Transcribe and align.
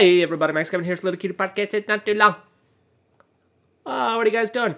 Hey 0.00 0.22
everybody, 0.22 0.54
Max 0.54 0.70
Kevin 0.70 0.84
here. 0.84 0.92
here's 0.92 1.04
Little 1.04 1.20
Cutie 1.20 1.34
Podcast. 1.34 1.74
It's 1.74 1.86
not 1.86 2.06
too 2.06 2.14
long. 2.14 2.36
Uh, 3.84 4.14
what 4.14 4.26
are 4.26 4.30
you 4.30 4.32
guys 4.32 4.50
doing? 4.50 4.74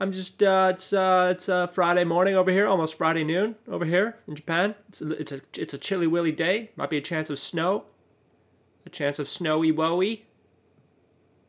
I'm 0.00 0.10
just 0.10 0.42
uh, 0.42 0.72
it's 0.74 0.92
uh, 0.92 1.34
it's 1.36 1.48
uh, 1.48 1.68
Friday 1.68 2.02
morning 2.02 2.34
over 2.34 2.50
here, 2.50 2.66
almost 2.66 2.98
Friday 2.98 3.22
noon 3.22 3.54
over 3.68 3.84
here 3.84 4.16
in 4.26 4.34
Japan. 4.34 4.74
It's 4.88 5.00
a, 5.00 5.10
it's 5.10 5.30
a 5.30 5.40
it's 5.54 5.72
a 5.72 5.78
chilly 5.78 6.08
willy 6.08 6.32
day. 6.32 6.70
Might 6.74 6.90
be 6.90 6.96
a 6.96 7.00
chance 7.00 7.30
of 7.30 7.38
snow, 7.38 7.84
a 8.84 8.90
chance 8.90 9.20
of 9.20 9.28
snowy 9.28 9.72
woey. 9.72 10.22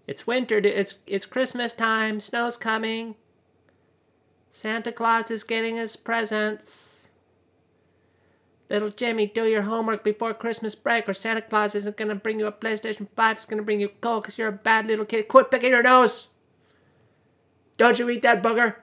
It's 0.06 0.28
winter. 0.28 0.58
It's 0.60 1.00
it's 1.08 1.26
Christmas 1.26 1.74
time. 1.74 2.20
Snow's 2.20 2.56
coming. 2.56 3.16
Santa 4.52 4.92
Claus 4.92 5.32
is 5.32 5.44
getting 5.44 5.78
his 5.78 5.96
presents. 5.96 6.97
Little 8.70 8.90
Jimmy, 8.90 9.28
do 9.28 9.46
your 9.46 9.62
homework 9.64 10.04
before 10.04 10.34
Christmas 10.34 10.76
break, 10.76 11.08
or 11.08 11.14
Santa 11.14 11.42
Claus 11.42 11.74
isn't 11.76 11.96
gonna 11.98 12.16
bring 12.16 12.40
you 12.40 12.48
a 12.48 12.52
PlayStation 12.52 13.08
5, 13.16 13.38
it's 13.38 13.46
gonna 13.46 13.62
bring 13.62 13.80
you 13.80 13.90
coal 14.02 14.20
because 14.20 14.38
you're 14.38 14.50
a 14.50 14.52
bad 14.52 14.88
little 14.88 15.06
kid. 15.06 15.28
Quit 15.28 15.50
picking 15.50 15.72
your 15.72 15.84
nose! 15.84 16.28
Don't 17.78 17.98
you 17.98 18.10
eat 18.10 18.24
that 18.24 18.44
booger? 18.44 18.76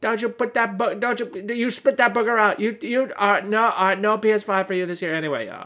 Don't 0.00 0.22
you 0.22 0.28
put 0.28 0.54
that 0.54 0.78
bu- 0.78 0.94
don't 0.94 1.20
you 1.20 1.54
you 1.54 1.70
spit 1.70 1.96
that 1.98 2.14
booger 2.14 2.38
out. 2.38 2.58
You 2.58 2.76
you 2.80 3.12
uh 3.16 3.40
no 3.44 3.68
uh 3.68 3.94
no 3.94 4.18
PS5 4.18 4.66
for 4.66 4.74
you 4.74 4.86
this 4.86 5.02
year 5.02 5.14
anyway. 5.14 5.48
Uh, 5.48 5.64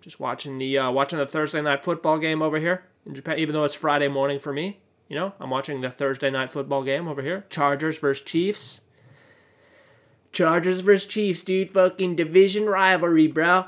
just 0.00 0.20
watching 0.20 0.58
the 0.58 0.78
uh 0.78 0.90
watching 0.90 1.18
the 1.18 1.26
Thursday 1.26 1.62
night 1.62 1.82
football 1.82 2.18
game 2.18 2.42
over 2.42 2.58
here 2.58 2.84
in 3.06 3.14
Japan 3.14 3.38
even 3.38 3.54
though 3.54 3.64
it's 3.64 3.74
Friday 3.74 4.08
morning 4.08 4.38
for 4.38 4.52
me. 4.52 4.80
You 5.08 5.16
know, 5.16 5.32
I'm 5.40 5.50
watching 5.50 5.80
the 5.80 5.90
Thursday 5.90 6.30
night 6.30 6.52
football 6.52 6.82
game 6.82 7.08
over 7.08 7.22
here. 7.22 7.46
Chargers 7.50 7.98
versus 7.98 8.24
Chiefs. 8.24 8.80
Chargers 10.34 10.80
versus 10.80 11.08
Chiefs, 11.08 11.42
dude. 11.42 11.72
Fucking 11.72 12.16
division 12.16 12.66
rivalry, 12.66 13.28
bro. 13.28 13.66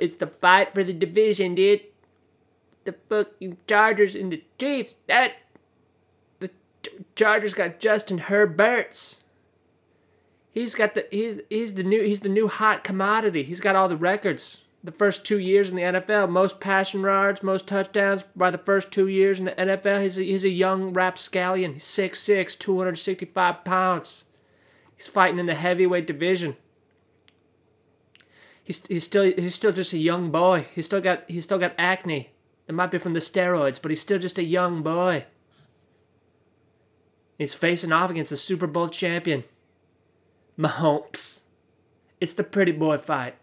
It's 0.00 0.16
the 0.16 0.26
fight 0.26 0.72
for 0.72 0.82
the 0.82 0.92
division, 0.92 1.54
dude. 1.54 1.82
The 2.84 2.94
fucking 3.08 3.58
Chargers 3.68 4.14
and 4.14 4.32
the 4.32 4.42
Chiefs. 4.58 4.94
That 5.06 5.34
the 6.40 6.50
Chargers 7.14 7.54
got 7.54 7.78
Justin 7.78 8.18
Herberts. 8.20 9.18
He's 10.50 10.74
got 10.74 10.94
the 10.94 11.06
he's 11.10 11.42
he's 11.50 11.74
the 11.74 11.82
new 11.82 12.02
he's 12.02 12.20
the 12.20 12.30
new 12.30 12.48
hot 12.48 12.82
commodity. 12.82 13.42
He's 13.42 13.60
got 13.60 13.76
all 13.76 13.88
the 13.88 13.96
records. 13.96 14.62
The 14.82 14.92
first 14.92 15.24
two 15.24 15.38
years 15.38 15.68
in 15.68 15.76
the 15.76 15.82
NFL, 15.82 16.30
most 16.30 16.60
passing 16.60 17.00
yards, 17.02 17.42
most 17.42 17.66
touchdowns 17.66 18.22
by 18.36 18.52
the 18.52 18.58
first 18.58 18.92
two 18.92 19.08
years 19.08 19.40
in 19.40 19.46
the 19.46 19.52
NFL. 19.52 20.02
He's 20.02 20.16
a, 20.16 20.22
he's 20.22 20.44
a 20.44 20.48
young 20.48 20.92
rapscallion. 20.92 21.72
He's 21.72 21.84
6'6", 21.84 22.56
265 22.56 23.64
pounds. 23.64 24.22
He's 24.96 25.08
fighting 25.08 25.38
in 25.38 25.46
the 25.46 25.54
heavyweight 25.54 26.06
division. 26.06 26.56
He's, 28.64 28.84
he's 28.86 29.04
still 29.04 29.22
he's 29.22 29.54
still 29.54 29.72
just 29.72 29.92
a 29.92 29.98
young 29.98 30.30
boy. 30.30 30.66
He's 30.74 30.86
still 30.86 31.00
got 31.00 31.24
he's 31.28 31.44
still 31.44 31.58
got 31.58 31.74
acne. 31.78 32.30
It 32.66 32.74
might 32.74 32.90
be 32.90 32.98
from 32.98 33.12
the 33.12 33.20
steroids, 33.20 33.80
but 33.80 33.92
he's 33.92 34.00
still 34.00 34.18
just 34.18 34.38
a 34.38 34.42
young 34.42 34.82
boy. 34.82 35.24
He's 37.38 37.54
facing 37.54 37.92
off 37.92 38.10
against 38.10 38.30
the 38.30 38.36
Super 38.36 38.66
Bowl 38.66 38.88
champion, 38.88 39.44
Mahomes. 40.58 41.42
It's 42.20 42.32
the 42.32 42.42
pretty 42.42 42.72
boy 42.72 42.96
fight. 42.96 43.36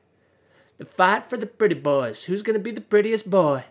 The 0.78 0.86
fight 0.86 1.28
for 1.28 1.38
the 1.38 1.46
pretty 1.46 1.76
boys. 1.76 2.24
Who's 2.24 2.42
gonna 2.42 2.60
be 2.60 2.72
the 2.72 2.82
prettiest 2.82 3.30
boy? 3.30 3.64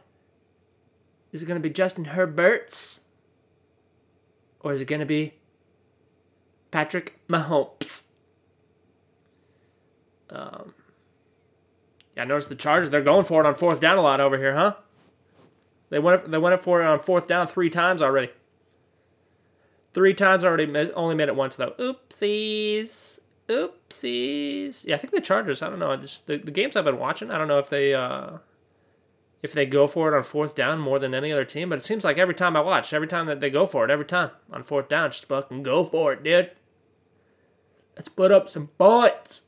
Is 1.33 1.42
it 1.42 1.47
gonna 1.47 1.60
be 1.60 1.70
Justin 1.70 2.06
Herberts? 2.06 3.00
Or 4.60 4.72
is 4.72 4.80
it 4.80 4.86
gonna 4.86 5.05
be 5.05 5.34
Patrick 6.73 7.20
Mahomes. 7.28 8.03
Um, 10.28 10.75
yeah, 12.17 12.23
I 12.23 12.25
noticed 12.25 12.48
the 12.48 12.56
Chargers. 12.56 12.91
They're 12.91 13.03
going 13.03 13.25
for 13.25 13.45
it 13.45 13.47
on 13.47 13.55
fourth 13.55 13.78
down 13.78 13.98
a 13.98 14.03
lot 14.03 14.20
over 14.20 14.37
here, 14.37 14.56
huh? 14.56 14.75
They 15.91 15.98
went 15.98 16.31
they 16.31 16.39
went 16.39 16.61
for 16.62 16.83
it 16.83 16.87
on 16.87 16.98
fourth 16.98 17.28
down 17.28 17.47
three 17.47 17.70
times 17.70 18.03
already. 18.03 18.31
Three 19.93 20.15
times 20.15 20.45
already. 20.45 20.91
Only 20.95 21.15
made 21.15 21.28
it 21.28 21.37
once 21.37 21.56
though. 21.56 21.72
Oopsies. 21.72 23.21
Oopsies. 23.49 24.87
Yeah, 24.87 24.94
I 24.94 24.99
think 24.99 25.12
the 25.12 25.21
Chargers. 25.21 25.60
I 25.60 25.69
don't 25.69 25.78
know. 25.78 25.94
Just, 25.97 26.27
the 26.27 26.39
the 26.39 26.50
games 26.50 26.75
I've 26.75 26.87
been 26.87 26.99
watching. 26.99 27.31
I 27.31 27.37
don't 27.37 27.49
know 27.49 27.59
if 27.59 27.69
they 27.69 27.93
uh, 27.93 28.39
if 29.43 29.53
they 29.53 29.66
go 29.66 29.87
for 29.87 30.09
it 30.09 30.16
on 30.16 30.22
fourth 30.22 30.54
down 30.54 30.78
more 30.78 30.99
than 30.99 31.12
any 31.12 31.31
other 31.31 31.44
team. 31.44 31.69
But 31.69 31.81
it 31.81 31.84
seems 31.84 32.04
like 32.04 32.16
every 32.16 32.34
time 32.34 32.56
I 32.56 32.60
watch, 32.60 32.94
every 32.94 33.09
time 33.09 33.27
that 33.27 33.41
they 33.41 33.50
go 33.50 33.66
for 33.66 33.84
it, 33.84 33.91
every 33.91 34.06
time 34.06 34.31
on 34.50 34.62
fourth 34.62 34.89
down, 34.89 35.10
just 35.10 35.27
fucking 35.27 35.62
go 35.62 35.84
for 35.84 36.15
it, 36.15 36.22
dude. 36.22 36.53
Let's 37.97 38.08
put 38.08 38.32
up 38.32 38.48
some 38.48 38.69
points. 38.78 39.42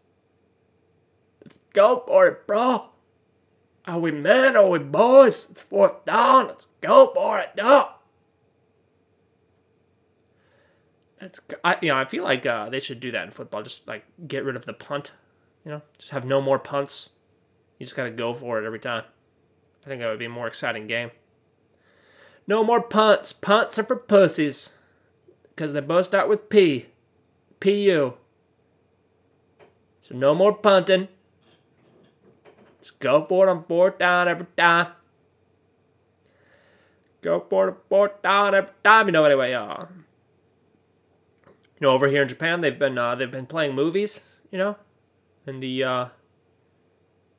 Let's 1.43 1.57
go 1.73 2.05
for 2.07 2.27
it, 2.27 2.47
bro. 2.47 2.87
Are 3.87 3.99
we 3.99 4.11
men? 4.11 4.57
Are 4.57 4.69
we 4.69 4.79
boys? 4.79 5.49
It's 5.51 5.63
fourth 5.63 6.05
down. 6.05 6.49
Let's 6.49 6.67
go 6.81 7.13
for 7.15 7.39
it, 7.41 7.57
dog. 7.57 7.89
That's 11.19 11.41
I 11.63 11.79
you 11.81 11.89
know 11.89 11.97
I 11.97 12.05
feel 12.05 12.25
like 12.25 12.45
uh, 12.45 12.69
they 12.69 12.81
should 12.81 13.01
do 13.01 13.13
that 13.13 13.25
in 13.25 13.31
football. 13.31 13.63
Just 13.63 13.87
like 13.87 14.05
get 14.27 14.45
rid 14.45 14.57
of 14.57 14.67
the 14.67 14.73
punt. 14.73 15.13
You 15.65 15.73
know, 15.73 15.83
just 15.99 16.11
have 16.11 16.25
no 16.25 16.41
more 16.41 16.59
punts. 16.59 17.11
You 17.79 17.87
just 17.87 17.97
gotta 17.97 18.11
go 18.11 18.35
for 18.35 18.63
it 18.63 18.67
every 18.67 18.81
time. 18.81 19.05
I 19.85 19.89
think 19.89 20.01
that 20.01 20.09
would 20.09 20.19
be 20.19 20.25
a 20.25 20.31
more 20.31 20.47
exciting 20.47 20.87
game. 20.87 21.11
No 22.47 22.65
more 22.65 22.81
punts. 22.81 23.33
Punts 23.33 23.79
are 23.79 23.85
for 23.85 23.97
pussies. 23.97 24.73
Because 25.49 25.73
they 25.73 25.81
both 25.81 26.07
start 26.07 26.29
with 26.29 26.49
P. 26.49 26.87
P-U. 27.61 28.15
So 30.05 30.15
no 30.15 30.35
more 30.35 30.53
punting. 30.53 31.09
Just 32.81 32.99
go 32.99 33.25
for 33.25 33.49
it 33.49 33.51
on 33.51 33.65
fourth 33.65 33.97
down 33.97 34.29
every 34.29 34.47
time. 34.55 34.89
Go 37.23 37.41
for 37.49 37.69
it 37.69 37.71
on 37.71 37.77
fourth 37.89 38.21
down 38.21 38.55
every 38.55 38.75
time. 38.85 39.07
You 39.07 39.13
know, 39.13 39.25
anyway, 39.25 39.55
uh, 39.55 39.87
you 41.47 41.81
know, 41.81 41.91
over 41.91 42.07
here 42.07 42.21
in 42.21 42.29
Japan, 42.29 42.61
they've 42.61 42.79
been 42.79 42.99
uh, 42.99 43.15
they've 43.15 43.31
been 43.31 43.47
playing 43.47 43.75
movies. 43.75 44.21
You 44.51 44.59
know, 44.59 44.77
and 45.47 45.63
the 45.63 45.83
uh, 45.83 46.07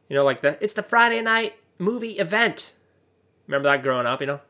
you 0.09 0.15
know, 0.15 0.25
like 0.25 0.41
the 0.41 0.57
it's 0.59 0.73
the 0.73 0.81
Friday 0.81 1.21
night 1.21 1.53
movie 1.77 2.13
event. 2.13 2.73
Remember 3.45 3.69
that 3.69 3.83
growing 3.83 4.07
up, 4.07 4.21
you 4.21 4.27
know? 4.27 4.41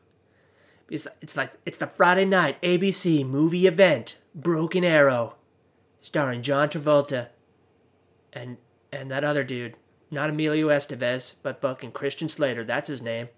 It's, 0.88 1.06
it's 1.20 1.36
like 1.36 1.52
it's 1.66 1.76
the 1.76 1.86
Friday 1.86 2.24
night 2.24 2.62
ABC 2.62 3.26
movie 3.26 3.66
event, 3.66 4.16
Broken 4.34 4.84
Arrow, 4.84 5.34
starring 6.00 6.40
John 6.40 6.70
Travolta 6.70 7.28
and 8.36 8.58
and 8.92 9.10
that 9.10 9.24
other 9.24 9.42
dude, 9.42 9.74
not 10.10 10.30
Emilio 10.30 10.68
Estevez, 10.68 11.34
but 11.42 11.60
fucking 11.60 11.92
Christian 11.92 12.28
Slater, 12.28 12.64
that's 12.64 12.88
his 12.88 13.02
name. 13.02 13.28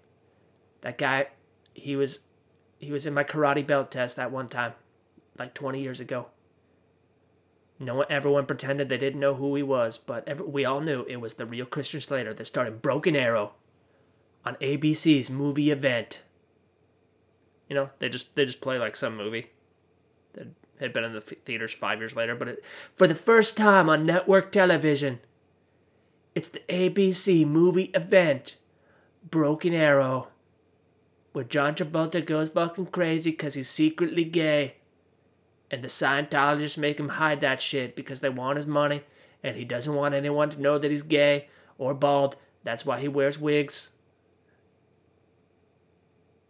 That 0.81 0.97
guy, 0.97 1.27
he 1.73 1.95
was 1.95 2.19
he 2.77 2.91
was 2.91 3.05
in 3.05 3.13
my 3.13 3.23
karate 3.23 3.65
belt 3.65 3.91
test 3.91 4.17
that 4.17 4.31
one 4.31 4.49
time, 4.49 4.73
like 5.37 5.53
20 5.53 5.81
years 5.81 5.99
ago. 5.99 6.27
No 7.79 7.95
one, 7.95 8.07
everyone 8.09 8.45
pretended 8.45 8.89
they 8.89 8.97
didn't 8.97 9.21
know 9.21 9.35
who 9.35 9.55
he 9.55 9.63
was, 9.63 9.97
but 9.97 10.27
every, 10.27 10.45
we 10.45 10.65
all 10.65 10.81
knew 10.81 11.05
it 11.07 11.17
was 11.17 11.35
the 11.35 11.45
real 11.45 11.65
Christian 11.65 12.01
Slater 12.01 12.33
that 12.33 12.45
started 12.45 12.81
Broken 12.81 13.15
Arrow 13.15 13.53
on 14.45 14.55
ABC's 14.55 15.29
movie 15.29 15.71
event. 15.71 16.21
You 17.69 17.75
know, 17.75 17.89
they 17.99 18.09
just 18.09 18.35
they 18.35 18.45
just 18.45 18.61
play 18.61 18.77
like 18.77 18.95
some 18.95 19.15
movie 19.15 19.51
had 20.79 20.93
been 20.93 21.03
in 21.03 21.13
the 21.13 21.21
theaters 21.21 21.73
five 21.73 21.99
years 21.99 22.15
later, 22.15 22.35
but 22.35 22.47
it, 22.47 22.63
for 22.93 23.07
the 23.07 23.15
first 23.15 23.57
time 23.57 23.89
on 23.89 24.05
network 24.05 24.51
television, 24.51 25.19
it's 26.35 26.49
the 26.49 26.61
ABC 26.69 27.45
movie 27.45 27.91
event, 27.93 28.55
Broken 29.29 29.73
Arrow, 29.73 30.29
where 31.33 31.43
John 31.43 31.75
Travolta 31.75 32.25
goes 32.25 32.49
fucking 32.49 32.87
crazy 32.87 33.31
because 33.31 33.55
he's 33.55 33.69
secretly 33.69 34.23
gay, 34.23 34.75
and 35.69 35.83
the 35.83 35.87
Scientologists 35.87 36.77
make 36.77 36.99
him 36.99 37.09
hide 37.09 37.41
that 37.41 37.61
shit 37.61 37.95
because 37.95 38.21
they 38.21 38.29
want 38.29 38.55
his 38.55 38.67
money, 38.67 39.03
and 39.43 39.55
he 39.57 39.65
doesn't 39.65 39.93
want 39.93 40.15
anyone 40.15 40.49
to 40.49 40.61
know 40.61 40.77
that 40.77 40.91
he's 40.91 41.03
gay 41.03 41.49
or 41.77 41.93
bald. 41.93 42.37
That's 42.63 42.85
why 42.85 42.99
he 42.99 43.07
wears 43.07 43.39
wigs. 43.39 43.91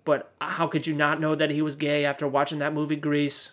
But 0.06 0.32
how 0.42 0.68
could 0.68 0.88
you 0.88 0.96
not 0.96 1.20
know 1.20 1.36
that 1.36 1.52
he 1.52 1.62
was 1.62 1.76
gay 1.76 2.04
after 2.06 2.28
watching 2.28 2.60
that 2.60 2.74
movie 2.74 2.96
Grease? 2.96 3.52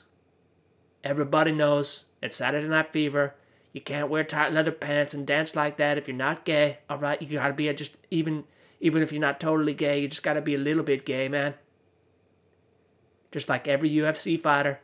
Everybody 1.06 1.52
knows. 1.52 2.06
It's 2.20 2.34
Saturday 2.34 2.66
Night 2.66 2.90
Fever. 2.90 3.36
You 3.72 3.80
can't 3.80 4.10
wear 4.10 4.24
tight 4.24 4.52
leather 4.52 4.72
pants 4.72 5.14
and 5.14 5.24
dance 5.24 5.54
like 5.54 5.76
that 5.76 5.98
if 5.98 6.08
you're 6.08 6.16
not 6.16 6.44
gay. 6.44 6.78
All 6.90 6.98
right, 6.98 7.22
you 7.22 7.38
gotta 7.38 7.54
be 7.54 7.72
just 7.74 7.96
even 8.10 8.42
even 8.80 9.04
if 9.04 9.12
you're 9.12 9.20
not 9.20 9.38
totally 9.38 9.72
gay, 9.72 10.00
you 10.00 10.08
just 10.08 10.24
gotta 10.24 10.40
be 10.40 10.56
a 10.56 10.58
little 10.58 10.82
bit 10.82 11.06
gay, 11.06 11.28
man. 11.28 11.54
Just 13.30 13.48
like 13.48 13.68
every 13.68 13.88
UFC 13.88 14.36
fighter, 14.36 14.80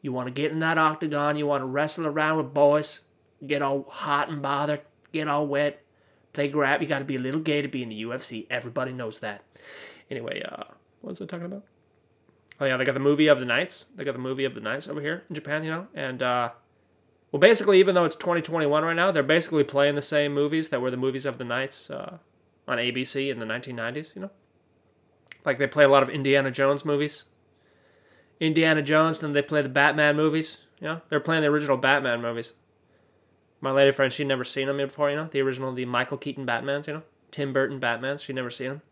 you 0.00 0.10
want 0.10 0.26
to 0.26 0.32
get 0.32 0.52
in 0.52 0.60
that 0.60 0.78
octagon, 0.78 1.36
you 1.36 1.46
want 1.46 1.60
to 1.60 1.66
wrestle 1.66 2.06
around 2.06 2.38
with 2.38 2.54
boys, 2.54 3.00
get 3.46 3.60
all 3.60 3.84
hot 3.90 4.30
and 4.30 4.40
bothered, 4.40 4.80
get 5.12 5.28
all 5.28 5.46
wet, 5.46 5.82
play 6.32 6.48
grab. 6.48 6.80
You 6.80 6.88
gotta 6.88 7.04
be 7.04 7.16
a 7.16 7.20
little 7.20 7.42
gay 7.42 7.60
to 7.60 7.68
be 7.68 7.82
in 7.82 7.90
the 7.90 8.04
UFC. 8.04 8.46
Everybody 8.48 8.92
knows 8.92 9.20
that. 9.20 9.42
Anyway, 10.10 10.40
uh, 10.40 10.64
what 11.02 11.10
was 11.10 11.20
I 11.20 11.26
talking 11.26 11.44
about? 11.44 11.64
Oh 12.60 12.64
yeah, 12.64 12.76
they 12.76 12.84
got 12.84 12.94
the 12.94 13.00
movie 13.00 13.26
of 13.26 13.38
the 13.38 13.44
nights. 13.44 13.86
They 13.94 14.04
got 14.04 14.12
the 14.12 14.18
movie 14.18 14.44
of 14.44 14.54
the 14.54 14.60
nights 14.60 14.88
over 14.88 15.00
here 15.00 15.24
in 15.28 15.34
Japan, 15.34 15.62
you 15.62 15.70
know, 15.70 15.88
and 15.94 16.22
uh, 16.22 16.50
well, 17.32 17.40
basically, 17.40 17.80
even 17.80 17.94
though 17.94 18.04
it's 18.04 18.16
2021 18.16 18.84
right 18.84 18.94
now, 18.94 19.10
they're 19.10 19.22
basically 19.22 19.64
playing 19.64 19.94
the 19.94 20.02
same 20.02 20.32
movies 20.32 20.68
that 20.70 20.80
were 20.80 20.90
the 20.90 20.96
movies 20.96 21.26
of 21.26 21.38
the 21.38 21.44
nights 21.44 21.90
uh, 21.90 22.18
on 22.68 22.78
ABC 22.78 23.30
in 23.30 23.40
the 23.40 23.46
1990s. 23.46 24.14
You 24.14 24.22
know, 24.22 24.30
like 25.44 25.58
they 25.58 25.66
play 25.66 25.84
a 25.84 25.88
lot 25.88 26.02
of 26.02 26.08
Indiana 26.08 26.50
Jones 26.50 26.84
movies. 26.84 27.24
Indiana 28.38 28.82
Jones, 28.82 29.18
then 29.18 29.32
they 29.32 29.42
play 29.42 29.62
the 29.62 29.68
Batman 29.68 30.16
movies. 30.16 30.58
You 30.80 30.88
know, 30.88 31.00
they're 31.08 31.20
playing 31.20 31.42
the 31.42 31.48
original 31.48 31.76
Batman 31.76 32.22
movies. 32.22 32.52
My 33.60 33.70
lady 33.70 33.90
friend, 33.90 34.12
she'd 34.12 34.26
never 34.26 34.44
seen 34.44 34.66
them 34.66 34.76
before. 34.76 35.10
You 35.10 35.16
know, 35.16 35.28
the 35.30 35.40
original, 35.40 35.72
the 35.72 35.84
Michael 35.84 36.18
Keaton 36.18 36.46
Batmans. 36.46 36.86
You 36.86 36.94
know, 36.94 37.02
Tim 37.30 37.52
Burton 37.52 37.80
Batmans. 37.80 38.22
She'd 38.22 38.36
never 38.36 38.50
seen 38.50 38.68
them. 38.68 38.82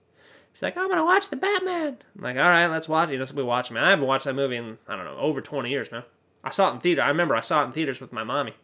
She's 0.55 0.63
like, 0.63 0.77
I'm 0.77 0.89
gonna 0.89 1.05
watch 1.05 1.29
the 1.31 1.37
Batman. 1.37 1.99
I'm 2.17 2.23
like, 2.23 2.37
all 2.37 2.43
right, 2.43 2.69
let's 2.69 2.89
watch 2.89 3.09
it. 3.09 3.15
You 3.15 3.19
know, 3.19 3.25
so 3.25 3.35
we 3.35 3.43
watch 3.43 3.71
man. 3.71 3.85
I 3.85 3.91
haven't 3.91 4.07
watched 4.07 4.25
that 4.25 4.35
movie 4.35 4.57
in 4.57 4.79
I 4.89 4.95
don't 4.97 5.05
know 5.05 5.19
over 5.19 5.41
20 5.41 5.69
years, 5.69 5.91
man. 5.91 6.05
I 6.45 6.51
saw 6.51 6.71
it 6.71 6.75
in 6.75 6.81
theater. 6.81 7.03
I 7.03 7.09
remember 7.09 7.35
I 7.35 7.41
saw 7.41 7.63
it 7.63 7.67
in 7.67 7.73
theaters 7.73 8.01
with 8.01 8.13
my 8.13 8.23
mommy. 8.23 8.55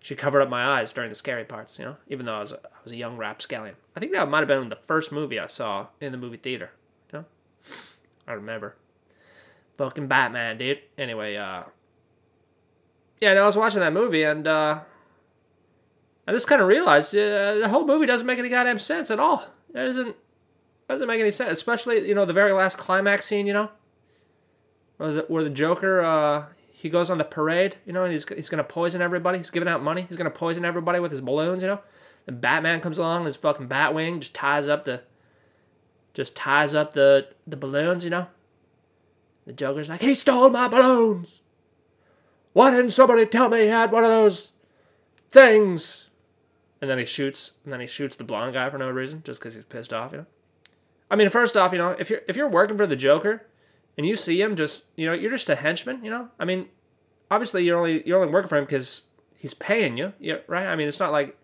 She 0.00 0.14
covered 0.14 0.42
up 0.42 0.48
my 0.48 0.78
eyes 0.78 0.92
during 0.92 1.08
the 1.08 1.14
scary 1.14 1.44
parts, 1.44 1.78
you 1.78 1.84
know, 1.84 1.96
even 2.08 2.26
though 2.26 2.36
I 2.36 2.40
was 2.40 2.52
a, 2.52 2.56
I 2.56 2.78
was 2.82 2.92
a 2.92 2.96
young 2.96 3.16
rapscallion. 3.16 3.76
I 3.94 4.00
think 4.00 4.12
that 4.12 4.28
might 4.28 4.40
have 4.40 4.48
been 4.48 4.68
the 4.68 4.76
first 4.76 5.12
movie 5.12 5.38
I 5.38 5.46
saw 5.46 5.86
in 6.00 6.12
the 6.12 6.18
movie 6.18 6.36
theater. 6.36 6.70
You 7.12 7.20
know, 7.20 7.24
I 8.26 8.32
remember. 8.32 8.76
Fucking 9.78 10.08
Batman, 10.08 10.58
dude. 10.58 10.80
Anyway, 10.98 11.36
uh, 11.36 11.64
yeah, 13.20 13.30
and 13.30 13.38
I 13.38 13.46
was 13.46 13.56
watching 13.56 13.80
that 13.80 13.92
movie 13.92 14.22
and 14.24 14.46
uh, 14.46 14.80
I 16.26 16.32
just 16.32 16.48
kind 16.48 16.60
of 16.60 16.68
realized 16.68 17.14
uh, 17.14 17.54
the 17.54 17.68
whole 17.68 17.86
movie 17.86 18.06
doesn't 18.06 18.26
make 18.26 18.38
any 18.38 18.48
goddamn 18.48 18.78
sense 18.78 19.10
at 19.10 19.20
all. 19.20 19.44
It 19.70 19.74
doesn't 19.74 20.16
doesn't 20.88 21.08
make 21.08 21.20
any 21.20 21.30
sense, 21.30 21.52
especially 21.52 22.06
you 22.06 22.14
know 22.14 22.24
the 22.24 22.32
very 22.32 22.52
last 22.52 22.78
climax 22.78 23.26
scene, 23.26 23.46
you 23.46 23.52
know, 23.52 23.70
where 24.96 25.12
the, 25.12 25.24
where 25.28 25.44
the 25.44 25.50
Joker 25.50 26.02
uh, 26.02 26.44
he 26.72 26.88
goes 26.88 27.10
on 27.10 27.18
the 27.18 27.24
parade, 27.24 27.76
you 27.84 27.92
know, 27.92 28.04
and 28.04 28.12
he's 28.12 28.28
he's 28.28 28.48
gonna 28.48 28.64
poison 28.64 29.02
everybody. 29.02 29.38
He's 29.38 29.50
giving 29.50 29.68
out 29.68 29.82
money. 29.82 30.06
He's 30.08 30.16
gonna 30.16 30.30
poison 30.30 30.64
everybody 30.64 31.00
with 31.00 31.10
his 31.10 31.20
balloons, 31.20 31.62
you 31.62 31.68
know. 31.68 31.80
The 32.26 32.32
Batman 32.32 32.80
comes 32.80 32.98
along, 32.98 33.24
his 33.24 33.36
fucking 33.36 33.68
Batwing 33.68 34.20
just 34.20 34.34
ties 34.34 34.68
up 34.68 34.84
the 34.84 35.02
just 36.14 36.36
ties 36.36 36.74
up 36.74 36.94
the 36.94 37.28
the 37.46 37.56
balloons, 37.56 38.04
you 38.04 38.10
know. 38.10 38.26
The 39.46 39.52
Joker's 39.52 39.88
like, 39.88 40.00
he 40.00 40.14
stole 40.14 40.50
my 40.50 40.66
balloons. 40.66 41.40
Why 42.52 42.70
didn't 42.70 42.90
somebody 42.90 43.26
tell 43.26 43.48
me 43.48 43.60
he 43.60 43.66
had 43.66 43.92
one 43.92 44.02
of 44.02 44.10
those 44.10 44.52
things? 45.30 46.08
And 46.80 46.90
then 46.90 46.98
he 46.98 47.04
shoots, 47.04 47.52
and 47.64 47.72
then 47.72 47.80
he 47.80 47.86
shoots 47.86 48.16
the 48.16 48.24
blonde 48.24 48.54
guy 48.54 48.68
for 48.70 48.78
no 48.78 48.90
reason, 48.90 49.22
just 49.24 49.40
because 49.40 49.54
he's 49.54 49.64
pissed 49.64 49.92
off, 49.92 50.12
you 50.12 50.18
know. 50.18 50.26
I 51.10 51.16
mean, 51.16 51.28
first 51.28 51.56
off, 51.56 51.72
you 51.72 51.78
know, 51.78 51.90
if 51.90 52.10
you're 52.10 52.20
if 52.28 52.36
you're 52.36 52.48
working 52.48 52.76
for 52.76 52.86
the 52.86 52.96
Joker, 52.96 53.46
and 53.96 54.06
you 54.06 54.16
see 54.16 54.40
him 54.40 54.56
just, 54.56 54.84
you 54.96 55.06
know, 55.06 55.12
you're 55.12 55.30
just 55.30 55.48
a 55.48 55.56
henchman, 55.56 56.04
you 56.04 56.10
know. 56.10 56.28
I 56.38 56.44
mean, 56.44 56.68
obviously 57.30 57.64
you're 57.64 57.78
only 57.78 58.06
you're 58.06 58.20
only 58.20 58.32
working 58.32 58.48
for 58.48 58.56
him 58.58 58.64
because 58.64 59.02
he's 59.36 59.54
paying 59.54 59.96
you, 59.96 60.12
yeah, 60.18 60.38
right? 60.46 60.66
I 60.66 60.76
mean, 60.76 60.88
it's 60.88 61.00
not 61.00 61.12
like 61.12 61.36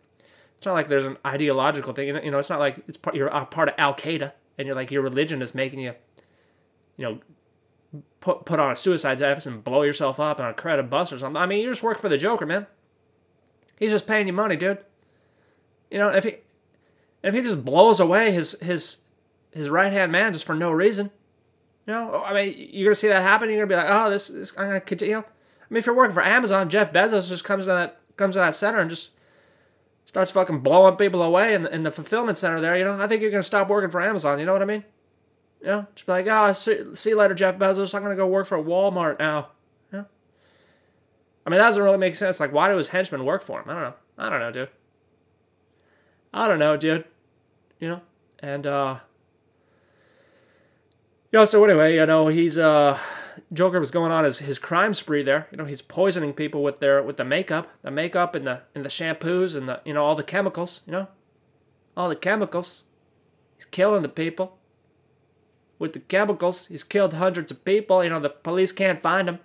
it's 0.56 0.66
not 0.66 0.74
like 0.74 0.88
there's 0.88 1.06
an 1.06 1.16
ideological 1.26 1.92
thing, 1.92 2.08
you 2.08 2.30
know. 2.30 2.38
It's 2.38 2.50
not 2.50 2.58
like 2.58 2.78
it's 2.88 2.96
part 2.96 3.16
you're 3.16 3.28
a 3.28 3.46
part 3.46 3.68
of 3.68 3.74
Al 3.78 3.94
Qaeda, 3.94 4.32
and 4.58 4.66
you're 4.66 4.76
like 4.76 4.90
your 4.90 5.02
religion 5.02 5.42
is 5.42 5.54
making 5.54 5.80
you, 5.80 5.94
you 6.96 7.04
know, 7.04 8.00
put 8.20 8.44
put 8.44 8.60
on 8.60 8.72
a 8.72 8.76
suicide 8.76 9.18
vest 9.18 9.46
and 9.46 9.64
blow 9.64 9.82
yourself 9.82 10.20
up 10.20 10.40
on 10.40 10.48
a 10.48 10.54
crowded 10.54 10.90
bus 10.90 11.12
or 11.12 11.18
something. 11.18 11.40
I 11.40 11.46
mean, 11.46 11.60
you 11.60 11.68
just 11.68 11.82
work 11.82 11.98
for 11.98 12.08
the 12.08 12.18
Joker, 12.18 12.46
man. 12.46 12.66
He's 13.78 13.90
just 13.90 14.06
paying 14.06 14.26
you 14.26 14.32
money, 14.32 14.56
dude. 14.56 14.78
You 15.90 15.98
know, 15.98 16.10
if 16.10 16.24
he 16.24 16.36
if 17.22 17.34
he 17.34 17.40
just 17.40 17.64
blows 17.64 18.00
away 18.00 18.30
his 18.30 18.56
his 18.60 18.98
his 19.52 19.68
right 19.68 19.92
hand 19.92 20.12
man 20.12 20.32
just 20.32 20.44
for 20.44 20.54
no 20.54 20.70
reason, 20.70 21.10
you 21.86 21.92
know, 21.92 22.22
I 22.24 22.34
mean, 22.34 22.68
you're 22.72 22.90
gonna 22.90 22.94
see 22.94 23.08
that 23.08 23.22
happen. 23.22 23.48
You're 23.50 23.66
gonna 23.66 23.82
be 23.82 23.88
like, 23.88 23.92
oh, 23.94 24.10
this, 24.10 24.28
this 24.28 24.52
I'm 24.56 24.66
gonna 24.66 24.80
continue. 24.80 25.18
I 25.18 25.24
mean, 25.70 25.78
if 25.78 25.86
you're 25.86 25.94
working 25.94 26.14
for 26.14 26.22
Amazon, 26.22 26.68
Jeff 26.68 26.92
Bezos 26.92 27.28
just 27.28 27.44
comes 27.44 27.64
to 27.64 27.68
that 27.68 28.00
comes 28.16 28.34
to 28.34 28.40
that 28.40 28.54
center 28.54 28.78
and 28.78 28.90
just 28.90 29.12
starts 30.04 30.30
fucking 30.30 30.60
blowing 30.60 30.96
people 30.96 31.22
away 31.22 31.54
in 31.54 31.62
the, 31.62 31.74
in 31.74 31.82
the 31.82 31.90
fulfillment 31.90 32.38
center 32.38 32.60
there. 32.60 32.76
You 32.76 32.84
know, 32.84 33.00
I 33.00 33.06
think 33.06 33.22
you're 33.22 33.30
gonna 33.30 33.42
stop 33.42 33.68
working 33.68 33.90
for 33.90 34.00
Amazon. 34.02 34.38
You 34.38 34.46
know 34.46 34.52
what 34.52 34.62
I 34.62 34.66
mean? 34.66 34.84
You 35.60 35.66
know, 35.68 35.86
just 35.94 36.06
be 36.06 36.12
like, 36.12 36.26
oh, 36.28 36.52
see, 36.52 36.94
see 36.94 37.10
you 37.10 37.16
later, 37.16 37.34
Jeff 37.34 37.56
Bezos. 37.56 37.94
I'm 37.94 38.02
gonna 38.02 38.16
go 38.16 38.26
work 38.26 38.46
for 38.46 38.58
Walmart 38.58 39.18
now. 39.18 39.48
I 41.44 41.50
mean, 41.50 41.58
that 41.58 41.66
doesn't 41.66 41.82
really 41.82 41.98
make 41.98 42.14
sense. 42.14 42.38
Like, 42.40 42.52
why 42.52 42.70
do 42.70 42.76
his 42.76 42.88
henchmen 42.88 43.24
work 43.24 43.42
for 43.42 43.60
him? 43.60 43.68
I 43.68 43.72
don't 43.74 43.82
know. 43.82 43.94
I 44.18 44.28
don't 44.28 44.40
know, 44.40 44.52
dude. 44.52 44.68
I 46.32 46.48
don't 46.48 46.58
know, 46.58 46.76
dude. 46.76 47.04
You 47.80 47.88
know, 47.88 48.00
and 48.38 48.66
uh 48.66 48.98
yeah, 51.32 51.44
so 51.44 51.64
anyway, 51.64 51.96
you 51.96 52.06
know, 52.06 52.28
he's 52.28 52.58
uh 52.58 52.98
Joker 53.52 53.80
was 53.80 53.90
going 53.90 54.12
on 54.12 54.24
his, 54.24 54.38
his 54.38 54.58
crime 54.58 54.94
spree 54.94 55.22
there. 55.22 55.48
You 55.50 55.58
know, 55.58 55.64
he's 55.64 55.82
poisoning 55.82 56.32
people 56.32 56.62
with 56.62 56.80
their 56.80 57.02
with 57.02 57.16
the 57.16 57.24
makeup, 57.24 57.70
the 57.82 57.90
makeup 57.90 58.34
and 58.34 58.46
the 58.46 58.62
and 58.74 58.84
the 58.84 58.88
shampoos 58.88 59.56
and 59.56 59.68
the 59.68 59.80
you 59.84 59.94
know 59.94 60.04
all 60.04 60.14
the 60.14 60.22
chemicals. 60.22 60.82
You 60.86 60.92
know, 60.92 61.08
all 61.96 62.08
the 62.08 62.16
chemicals. 62.16 62.82
He's 63.56 63.64
killing 63.64 64.02
the 64.02 64.08
people 64.08 64.58
with 65.78 65.92
the 65.92 66.00
chemicals. 66.00 66.66
He's 66.66 66.84
killed 66.84 67.14
hundreds 67.14 67.50
of 67.50 67.64
people. 67.64 68.04
You 68.04 68.10
know, 68.10 68.20
the 68.20 68.30
police 68.30 68.72
can't 68.72 69.00
find 69.00 69.28
him. 69.28 69.38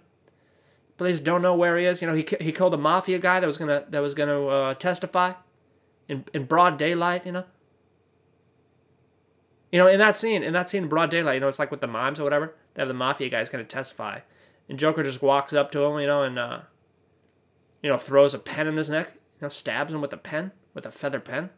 Police 0.98 1.20
don't 1.20 1.42
know 1.42 1.56
where 1.56 1.78
he 1.78 1.86
is. 1.86 2.02
You 2.02 2.08
know, 2.08 2.16
he 2.16 2.26
he 2.42 2.52
killed 2.52 2.74
a 2.74 2.78
mafia 2.78 3.20
guy 3.20 3.40
that 3.40 3.48
was 3.48 3.58
gonna 3.58 3.86
that 3.90 4.02
was 4.02 4.14
gonna 4.14 4.48
uh, 4.48 4.74
testify 4.74 5.34
in 6.08 6.26
in 6.34 6.46
broad 6.46 6.78
daylight. 6.78 7.26
You 7.26 7.32
know, 7.32 7.46
you 9.72 9.80
know, 9.80 9.88
in 9.88 10.00
that 10.00 10.16
scene, 10.16 10.44
in 10.44 10.54
that 10.54 10.70
scene 10.70 10.84
in 10.84 10.90
broad 10.90 11.10
daylight, 11.10 11.36
you 11.36 11.40
know, 11.40 11.48
it's 11.48 11.60
like 11.60 11.72
with 11.72 11.82
the 11.82 11.88
mimes 11.88 12.20
or 12.20 12.24
whatever. 12.24 12.56
They 12.74 12.82
have 12.82 12.88
the 12.88 12.94
mafia 12.94 13.30
guys 13.30 13.50
going 13.50 13.64
to 13.64 13.68
testify, 13.68 14.20
and 14.70 14.80
Joker 14.80 15.04
just 15.04 15.22
walks 15.22 15.54
up 15.54 15.72
to 15.72 15.84
him, 15.84 16.00
you 16.00 16.08
know, 16.08 16.24
and 16.24 16.40
uh, 16.40 16.60
you 17.82 17.90
know, 17.90 17.98
throws 17.98 18.34
a 18.34 18.40
pen 18.40 18.68
in 18.68 18.78
his 18.78 18.90
neck, 18.90 19.12
you 19.14 19.46
know, 19.46 19.50
stabs 19.50 19.94
him 19.94 20.02
with 20.02 20.14
a 20.14 20.18
pen, 20.18 20.52
with 20.74 20.86
a 20.86 20.92
feather 20.92 21.20
pen. 21.20 21.50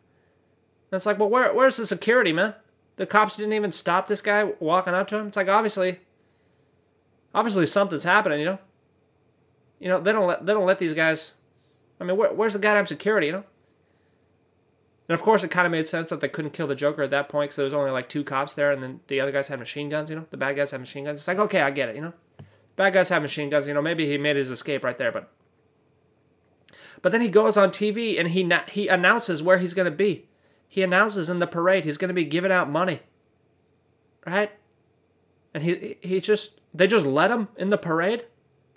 And 0.92 0.98
it's 0.98 1.06
like, 1.06 1.20
well, 1.20 1.30
where, 1.30 1.54
where's 1.54 1.78
the 1.78 1.86
security, 1.86 2.34
man? 2.34 2.56
The 2.96 3.06
cops 3.06 3.38
didn't 3.38 3.54
even 3.54 3.72
stop 3.72 4.08
this 4.08 4.22
guy 4.22 4.52
walking 4.60 4.94
up 4.94 5.08
to 5.08 5.18
him. 5.18 5.28
It's 5.28 5.38
like 5.38 5.48
obviously, 5.48 6.00
obviously 7.34 7.66
something's 7.66 8.04
happening, 8.04 8.40
you 8.40 8.46
know. 8.46 8.60
You 9.80 9.88
know, 9.88 10.02
they 10.02 10.12
don't 10.12 10.28
let 10.28 10.46
they 10.46 10.52
don't 10.52 10.66
let 10.66 10.80
these 10.80 10.94
guys. 10.94 11.36
I 12.02 12.04
mean, 12.04 12.18
where, 12.18 12.34
where's 12.34 12.54
the 12.54 12.60
goddamn 12.60 12.86
security, 12.86 13.28
you 13.28 13.34
know? 13.34 13.44
And 15.10 15.16
of 15.16 15.24
course, 15.24 15.44
it 15.44 15.50
kind 15.50 15.66
of 15.66 15.72
made 15.72 15.88
sense 15.88 16.12
that 16.12 16.22
they 16.22 16.30
couldn't 16.30 16.52
kill 16.52 16.68
the 16.68 16.76
Joker 16.76 17.02
at 17.02 17.10
that 17.10 17.30
point 17.30 17.50
because 17.50 17.56
there 17.56 17.64
was 17.66 17.74
only 17.74 17.90
like 17.90 18.10
two 18.10 18.24
cops 18.24 18.54
there, 18.54 18.72
and 18.72 18.82
then 18.82 19.00
the 19.08 19.20
other 19.20 19.32
guys 19.32 19.48
had 19.48 19.58
machine 19.58 19.90
guns. 19.90 20.12
You 20.12 20.18
know, 20.18 20.28
the 20.30 20.38
bad 20.38 20.56
guys 20.56 20.70
had 20.70 20.80
machine 20.80 21.06
guns. 21.06 21.22
It's 21.22 21.28
like, 21.28 21.40
okay, 21.40 21.62
I 21.62 21.72
get 21.72 21.90
it. 21.90 21.96
You 21.96 22.04
know, 22.04 22.14
bad 22.76 22.94
guys 22.94 23.10
have 23.10 23.24
machine 23.24 23.50
guns. 23.50 23.68
You 23.68 23.74
know, 23.74 23.82
maybe 23.82 24.06
he 24.06 24.20
made 24.20 24.36
his 24.36 24.52
escape 24.52 24.84
right 24.84 25.00
there, 25.00 25.12
but 25.12 25.32
but 27.02 27.12
then 27.12 27.22
he 27.22 27.28
goes 27.28 27.58
on 27.58 27.72
TV 27.72 28.20
and 28.20 28.28
he 28.30 28.44
na- 28.44 28.68
he 28.70 28.88
announces 28.88 29.42
where 29.42 29.58
he's 29.58 29.74
going 29.74 29.90
to 29.90 29.98
be. 29.98 30.28
He 30.68 30.84
announces 30.84 31.28
in 31.28 31.40
the 31.40 31.48
parade 31.48 31.86
he's 31.86 31.98
going 31.98 32.10
to 32.10 32.14
be 32.14 32.24
giving 32.24 32.52
out 32.52 32.70
money, 32.70 33.00
right? 34.28 34.52
And 35.56 35.64
he 35.64 35.98
he 36.02 36.22
just 36.22 36.62
they 36.72 36.86
just 36.86 37.08
let 37.08 37.32
him 37.32 37.48
in 37.58 37.72
the 37.72 37.80
parade, 37.80 38.26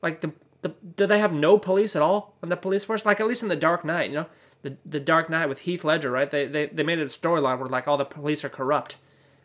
like 0.00 0.23
the 0.23 0.33
the 0.62 0.75
do 0.97 1.06
they 1.06 1.18
have 1.18 1.35
no 1.35 1.59
police 1.59 1.95
at 1.95 2.00
all 2.00 2.37
in 2.42 2.49
the 2.49 2.56
police 2.56 2.85
force? 2.85 3.04
Like 3.04 3.21
at 3.21 3.26
least 3.26 3.42
in 3.42 3.50
the 3.50 3.56
Dark 3.56 3.85
Knight, 3.85 4.09
you 4.09 4.16
know 4.16 4.26
the 4.62 4.76
the 4.87 5.00
Dark 5.00 5.28
Knight 5.28 5.49
with 5.49 5.61
Heath 5.61 5.85
Ledger, 5.85 6.11
right? 6.11 6.31
They 6.31 6.47
they, 6.47 6.66
they 6.66 6.83
made 6.83 6.99
it 6.99 7.02
a 7.02 7.07
storyline 7.07 7.59
where 7.59 7.69
like 7.69 7.87
all 7.87 7.97
the 7.97 8.04
police 8.04 8.45
are 8.45 8.49
corrupt, 8.49 8.97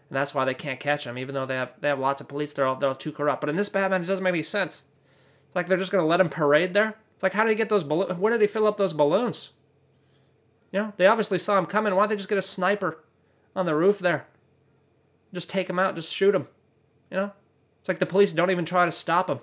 and 0.09 0.15
that's 0.15 0.33
why 0.33 0.45
they 0.45 0.53
can't 0.53 0.79
catch 0.79 1.05
him, 1.05 1.17
even 1.17 1.35
though 1.35 1.45
they 1.45 1.55
have 1.55 1.73
they 1.81 1.89
have 1.89 1.99
lots 1.99 2.21
of 2.21 2.27
police. 2.27 2.53
They're 2.53 2.65
all 2.65 2.75
they're 2.75 2.89
all 2.89 2.95
too 2.95 3.11
corrupt. 3.11 3.41
But 3.41 3.49
in 3.49 3.55
this 3.55 3.69
Batman, 3.69 4.01
it 4.01 4.07
doesn't 4.07 4.23
make 4.23 4.33
any 4.33 4.43
sense. 4.43 4.83
It's 5.47 5.55
like 5.55 5.67
they're 5.67 5.77
just 5.77 5.91
gonna 5.91 6.05
let 6.05 6.21
him 6.21 6.29
parade 6.29 6.73
there. 6.73 6.95
It's 7.15 7.23
like 7.23 7.33
how 7.33 7.43
did 7.43 7.49
he 7.49 7.55
get 7.55 7.69
those 7.69 7.83
balloons? 7.83 8.13
Where 8.19 8.31
did 8.31 8.41
he 8.41 8.47
fill 8.47 8.67
up 8.67 8.77
those 8.77 8.93
balloons? 8.93 9.51
You 10.71 10.79
know, 10.79 10.93
they 10.97 11.07
obviously 11.07 11.39
saw 11.39 11.57
him 11.57 11.65
coming. 11.65 11.95
Why 11.95 12.03
don't 12.03 12.09
they 12.09 12.15
just 12.15 12.29
get 12.29 12.37
a 12.37 12.43
sniper 12.43 13.03
on 13.55 13.65
the 13.65 13.75
roof 13.75 13.99
there? 13.99 14.27
Just 15.33 15.49
take 15.49 15.69
him 15.69 15.79
out. 15.79 15.95
Just 15.95 16.13
shoot 16.13 16.35
him. 16.35 16.47
You 17.09 17.17
know, 17.17 17.31
it's 17.79 17.87
like 17.87 17.99
the 17.99 18.05
police 18.05 18.33
don't 18.33 18.51
even 18.51 18.65
try 18.65 18.85
to 18.85 18.91
stop 18.91 19.29
him. 19.29 19.39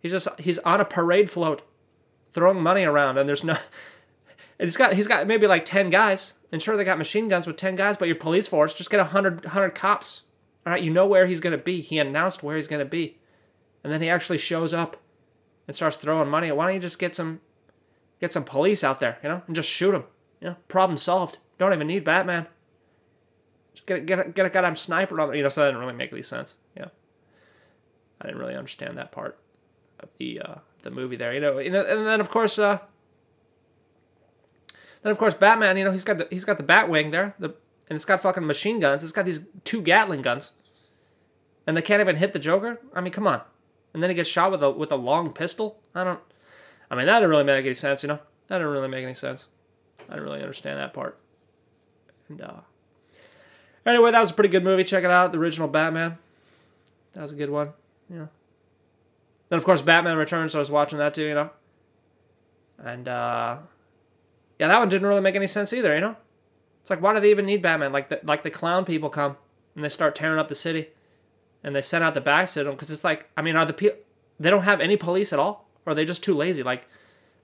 He's 0.00 0.12
just 0.12 0.28
he's 0.38 0.58
on 0.58 0.80
a 0.80 0.84
parade 0.84 1.30
float, 1.30 1.62
throwing 2.32 2.60
money 2.60 2.84
around, 2.84 3.16
and 3.16 3.28
there's 3.28 3.44
no 3.44 3.56
and 4.58 4.66
he's 4.66 4.76
got 4.76 4.94
he's 4.94 5.08
got 5.08 5.26
maybe 5.26 5.46
like 5.46 5.64
ten 5.64 5.90
guys. 5.90 6.34
And 6.52 6.62
sure, 6.62 6.76
they 6.76 6.84
got 6.84 6.98
machine 6.98 7.28
guns 7.28 7.46
with 7.46 7.56
ten 7.56 7.74
guys, 7.74 7.96
but 7.96 8.06
your 8.06 8.16
police 8.16 8.46
force 8.46 8.72
just 8.72 8.90
get 8.90 9.00
a 9.00 9.04
hundred 9.04 9.44
hundred 9.46 9.74
cops. 9.74 10.22
All 10.64 10.72
right, 10.72 10.82
you 10.82 10.90
know 10.90 11.06
where 11.06 11.26
he's 11.26 11.40
gonna 11.40 11.58
be. 11.58 11.80
He 11.80 11.98
announced 11.98 12.42
where 12.42 12.56
he's 12.56 12.68
gonna 12.68 12.84
be, 12.84 13.18
and 13.84 13.92
then 13.92 14.00
he 14.00 14.08
actually 14.08 14.38
shows 14.38 14.72
up 14.72 14.96
and 15.66 15.76
starts 15.76 15.96
throwing 15.96 16.28
money. 16.28 16.50
Why 16.52 16.66
don't 16.66 16.74
you 16.74 16.80
just 16.80 16.98
get 16.98 17.14
some 17.14 17.40
get 18.20 18.32
some 18.32 18.44
police 18.44 18.82
out 18.82 19.00
there, 19.00 19.18
you 19.22 19.28
know, 19.28 19.42
and 19.46 19.56
just 19.56 19.68
shoot 19.68 19.94
him. 19.94 20.04
You 20.40 20.48
know, 20.50 20.56
problem 20.68 20.96
solved. 20.96 21.38
Don't 21.58 21.72
even 21.72 21.86
need 21.86 22.04
Batman. 22.04 22.46
Just 23.74 23.86
get 23.86 23.98
a, 23.98 24.00
get 24.00 24.18
a, 24.18 24.30
get 24.30 24.46
a 24.46 24.50
goddamn 24.50 24.76
sniper 24.76 25.20
on. 25.20 25.34
You 25.34 25.42
know, 25.42 25.48
so 25.48 25.62
that 25.62 25.68
didn't 25.68 25.80
really 25.80 25.94
make 25.94 26.12
any 26.12 26.22
sense. 26.22 26.54
Yeah, 26.76 26.88
I 28.20 28.26
didn't 28.26 28.40
really 28.40 28.56
understand 28.56 28.96
that 28.98 29.12
part 29.12 29.38
of 30.00 30.08
the 30.18 30.40
uh, 30.40 30.54
the 30.82 30.90
movie 30.90 31.16
there. 31.16 31.34
You 31.34 31.40
know, 31.40 31.58
and 31.58 31.74
then 31.74 32.20
of 32.20 32.30
course. 32.30 32.58
Uh, 32.58 32.78
then 35.06 35.12
of 35.12 35.18
course 35.18 35.34
Batman, 35.34 35.76
you 35.76 35.84
know, 35.84 35.92
he's 35.92 36.04
got 36.04 36.18
the 36.18 36.26
he's 36.30 36.44
got 36.44 36.56
the 36.56 36.62
Batwing 36.62 37.12
there, 37.12 37.34
the 37.38 37.54
and 37.88 37.94
it's 37.94 38.04
got 38.04 38.20
fucking 38.20 38.46
machine 38.46 38.80
guns. 38.80 39.04
It's 39.04 39.12
got 39.12 39.24
these 39.24 39.40
two 39.64 39.80
Gatling 39.80 40.22
guns, 40.22 40.50
and 41.66 41.76
they 41.76 41.82
can't 41.82 42.00
even 42.00 42.16
hit 42.16 42.32
the 42.32 42.38
Joker. 42.38 42.80
I 42.92 43.00
mean, 43.00 43.12
come 43.12 43.26
on. 43.26 43.42
And 43.94 44.02
then 44.02 44.10
he 44.10 44.16
gets 44.16 44.28
shot 44.28 44.50
with 44.50 44.62
a 44.62 44.70
with 44.70 44.90
a 44.90 44.96
long 44.96 45.32
pistol. 45.32 45.78
I 45.94 46.04
don't. 46.04 46.20
I 46.90 46.96
mean, 46.96 47.06
that 47.06 47.14
didn't 47.14 47.30
really 47.30 47.44
make 47.44 47.64
any 47.64 47.74
sense. 47.74 48.02
You 48.02 48.08
know, 48.08 48.18
that 48.48 48.58
didn't 48.58 48.72
really 48.72 48.88
make 48.88 49.04
any 49.04 49.14
sense. 49.14 49.46
I 50.08 50.14
didn't 50.14 50.24
really 50.24 50.42
understand 50.42 50.78
that 50.78 50.92
part. 50.92 51.18
And 52.28 52.40
uh, 52.40 52.60
Anyway, 53.86 54.10
that 54.10 54.20
was 54.20 54.32
a 54.32 54.34
pretty 54.34 54.48
good 54.48 54.64
movie. 54.64 54.82
Check 54.82 55.04
it 55.04 55.10
out, 55.10 55.30
the 55.30 55.38
original 55.38 55.68
Batman. 55.68 56.18
That 57.14 57.22
was 57.22 57.30
a 57.30 57.36
good 57.36 57.50
one. 57.50 57.72
Yeah. 58.10 58.26
Then 59.48 59.58
of 59.58 59.64
course 59.64 59.80
Batman 59.80 60.16
Returns. 60.16 60.52
So 60.52 60.58
I 60.58 60.60
was 60.60 60.72
watching 60.72 60.98
that 60.98 61.14
too. 61.14 61.22
You 61.22 61.34
know. 61.34 61.50
And 62.78 63.08
uh, 63.08 63.58
yeah, 64.58 64.68
that 64.68 64.78
one 64.78 64.88
didn't 64.88 65.06
really 65.06 65.20
make 65.20 65.36
any 65.36 65.46
sense 65.46 65.72
either. 65.72 65.94
You 65.94 66.00
know. 66.00 66.16
It's 66.80 66.90
like 66.90 67.02
why 67.02 67.14
do 67.14 67.20
they 67.20 67.30
even 67.30 67.46
need 67.46 67.62
Batman? 67.62 67.92
Like 67.92 68.08
the 68.08 68.20
like 68.24 68.42
the 68.42 68.50
clown 68.50 68.84
people 68.84 69.10
come 69.10 69.36
and 69.74 69.84
they 69.84 69.88
start 69.88 70.14
tearing 70.14 70.38
up 70.38 70.48
the 70.48 70.54
city, 70.54 70.88
and 71.62 71.74
they 71.74 71.82
send 71.82 72.04
out 72.04 72.14
the 72.14 72.20
bat 72.20 72.48
signal 72.48 72.74
because 72.74 72.90
it's 72.90 73.04
like 73.04 73.28
I 73.36 73.42
mean 73.42 73.56
are 73.56 73.66
the 73.66 73.72
people 73.72 73.98
they 74.38 74.50
don't 74.50 74.62
have 74.62 74.80
any 74.80 74.96
police 74.96 75.32
at 75.32 75.38
all 75.38 75.68
or 75.84 75.92
are 75.92 75.94
they 75.94 76.04
just 76.04 76.22
too 76.22 76.34
lazy? 76.34 76.62
Like 76.62 76.88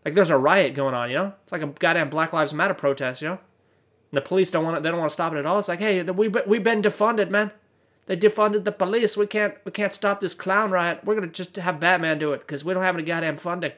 like 0.05 0.15
there's 0.15 0.31
a 0.31 0.39
riot 0.39 0.75
going 0.75 0.95
on. 0.95 1.11
You 1.11 1.17
know. 1.17 1.33
It's 1.43 1.53
like 1.53 1.63
a 1.63 1.67
goddamn 1.67 2.11
Black 2.11 2.33
Lives 2.33 2.55
Matter 2.55 2.75
protest. 2.75 3.23
You 3.23 3.29
know. 3.29 3.39
And 4.11 4.19
the 4.19 4.23
police 4.23 4.51
don't 4.51 4.65
want 4.65 4.77
to, 4.77 4.83
they 4.83 4.91
don't 4.91 4.99
want 4.99 5.11
to 5.11 5.15
stop 5.15 5.33
it 5.33 5.39
at 5.39 5.47
all. 5.47 5.59
It's 5.59 5.69
like, 5.69 5.81
hey, 5.81 6.03
we 6.03 6.29
we've 6.29 6.65
been 6.65 6.83
defunded, 6.83 7.31
man. 7.31 7.51
They 8.07 8.17
defunded 8.17 8.65
the 8.65 8.73
police. 8.73 9.17
We 9.17 9.27
can't 9.27 9.55
we 9.65 9.73
can't 9.73 9.95
stop 9.95 10.21
this 10.21 10.35
clown 10.35 10.71
riot. 10.71 11.01
We're 11.05 11.15
gonna 11.15 11.29
just 11.29 11.57
have 11.57 11.81
Batman 11.81 12.19
do 12.19 12.33
it 12.33 12.41
because 12.41 12.65
we 12.65 12.75
don't 12.75 12.83
have 12.83 12.95
any 12.95 13.05
goddamn 13.05 13.37
funding. 13.37 13.73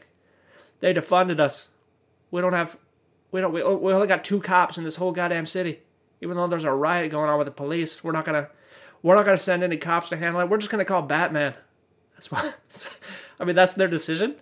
They 0.80 0.92
defunded 0.92 1.40
us. 1.40 1.68
We 2.30 2.40
don't 2.40 2.52
have 2.52 2.76
we 3.34 3.40
don't 3.40 3.52
we, 3.52 3.62
oh, 3.62 3.76
we 3.76 3.92
only 3.92 4.06
got 4.06 4.22
two 4.22 4.40
cops 4.40 4.78
in 4.78 4.84
this 4.84 4.96
whole 4.96 5.10
goddamn 5.10 5.46
city. 5.46 5.80
Even 6.20 6.36
though 6.36 6.46
there's 6.46 6.64
a 6.64 6.72
riot 6.72 7.10
going 7.10 7.28
on 7.28 7.36
with 7.38 7.46
the 7.46 7.52
police, 7.52 8.04
we're 8.04 8.12
not 8.12 8.24
gonna 8.24 8.48
we're 9.02 9.16
not 9.16 9.24
gonna 9.24 9.36
send 9.36 9.64
any 9.64 9.76
cops 9.76 10.08
to 10.10 10.16
handle 10.16 10.40
it. 10.40 10.48
We're 10.48 10.58
just 10.58 10.70
gonna 10.70 10.84
call 10.84 11.02
Batman. 11.02 11.54
That's 12.14 12.30
why. 12.30 12.54
I 13.40 13.44
mean, 13.44 13.56
that's 13.56 13.74
their 13.74 13.88
decision. 13.88 14.36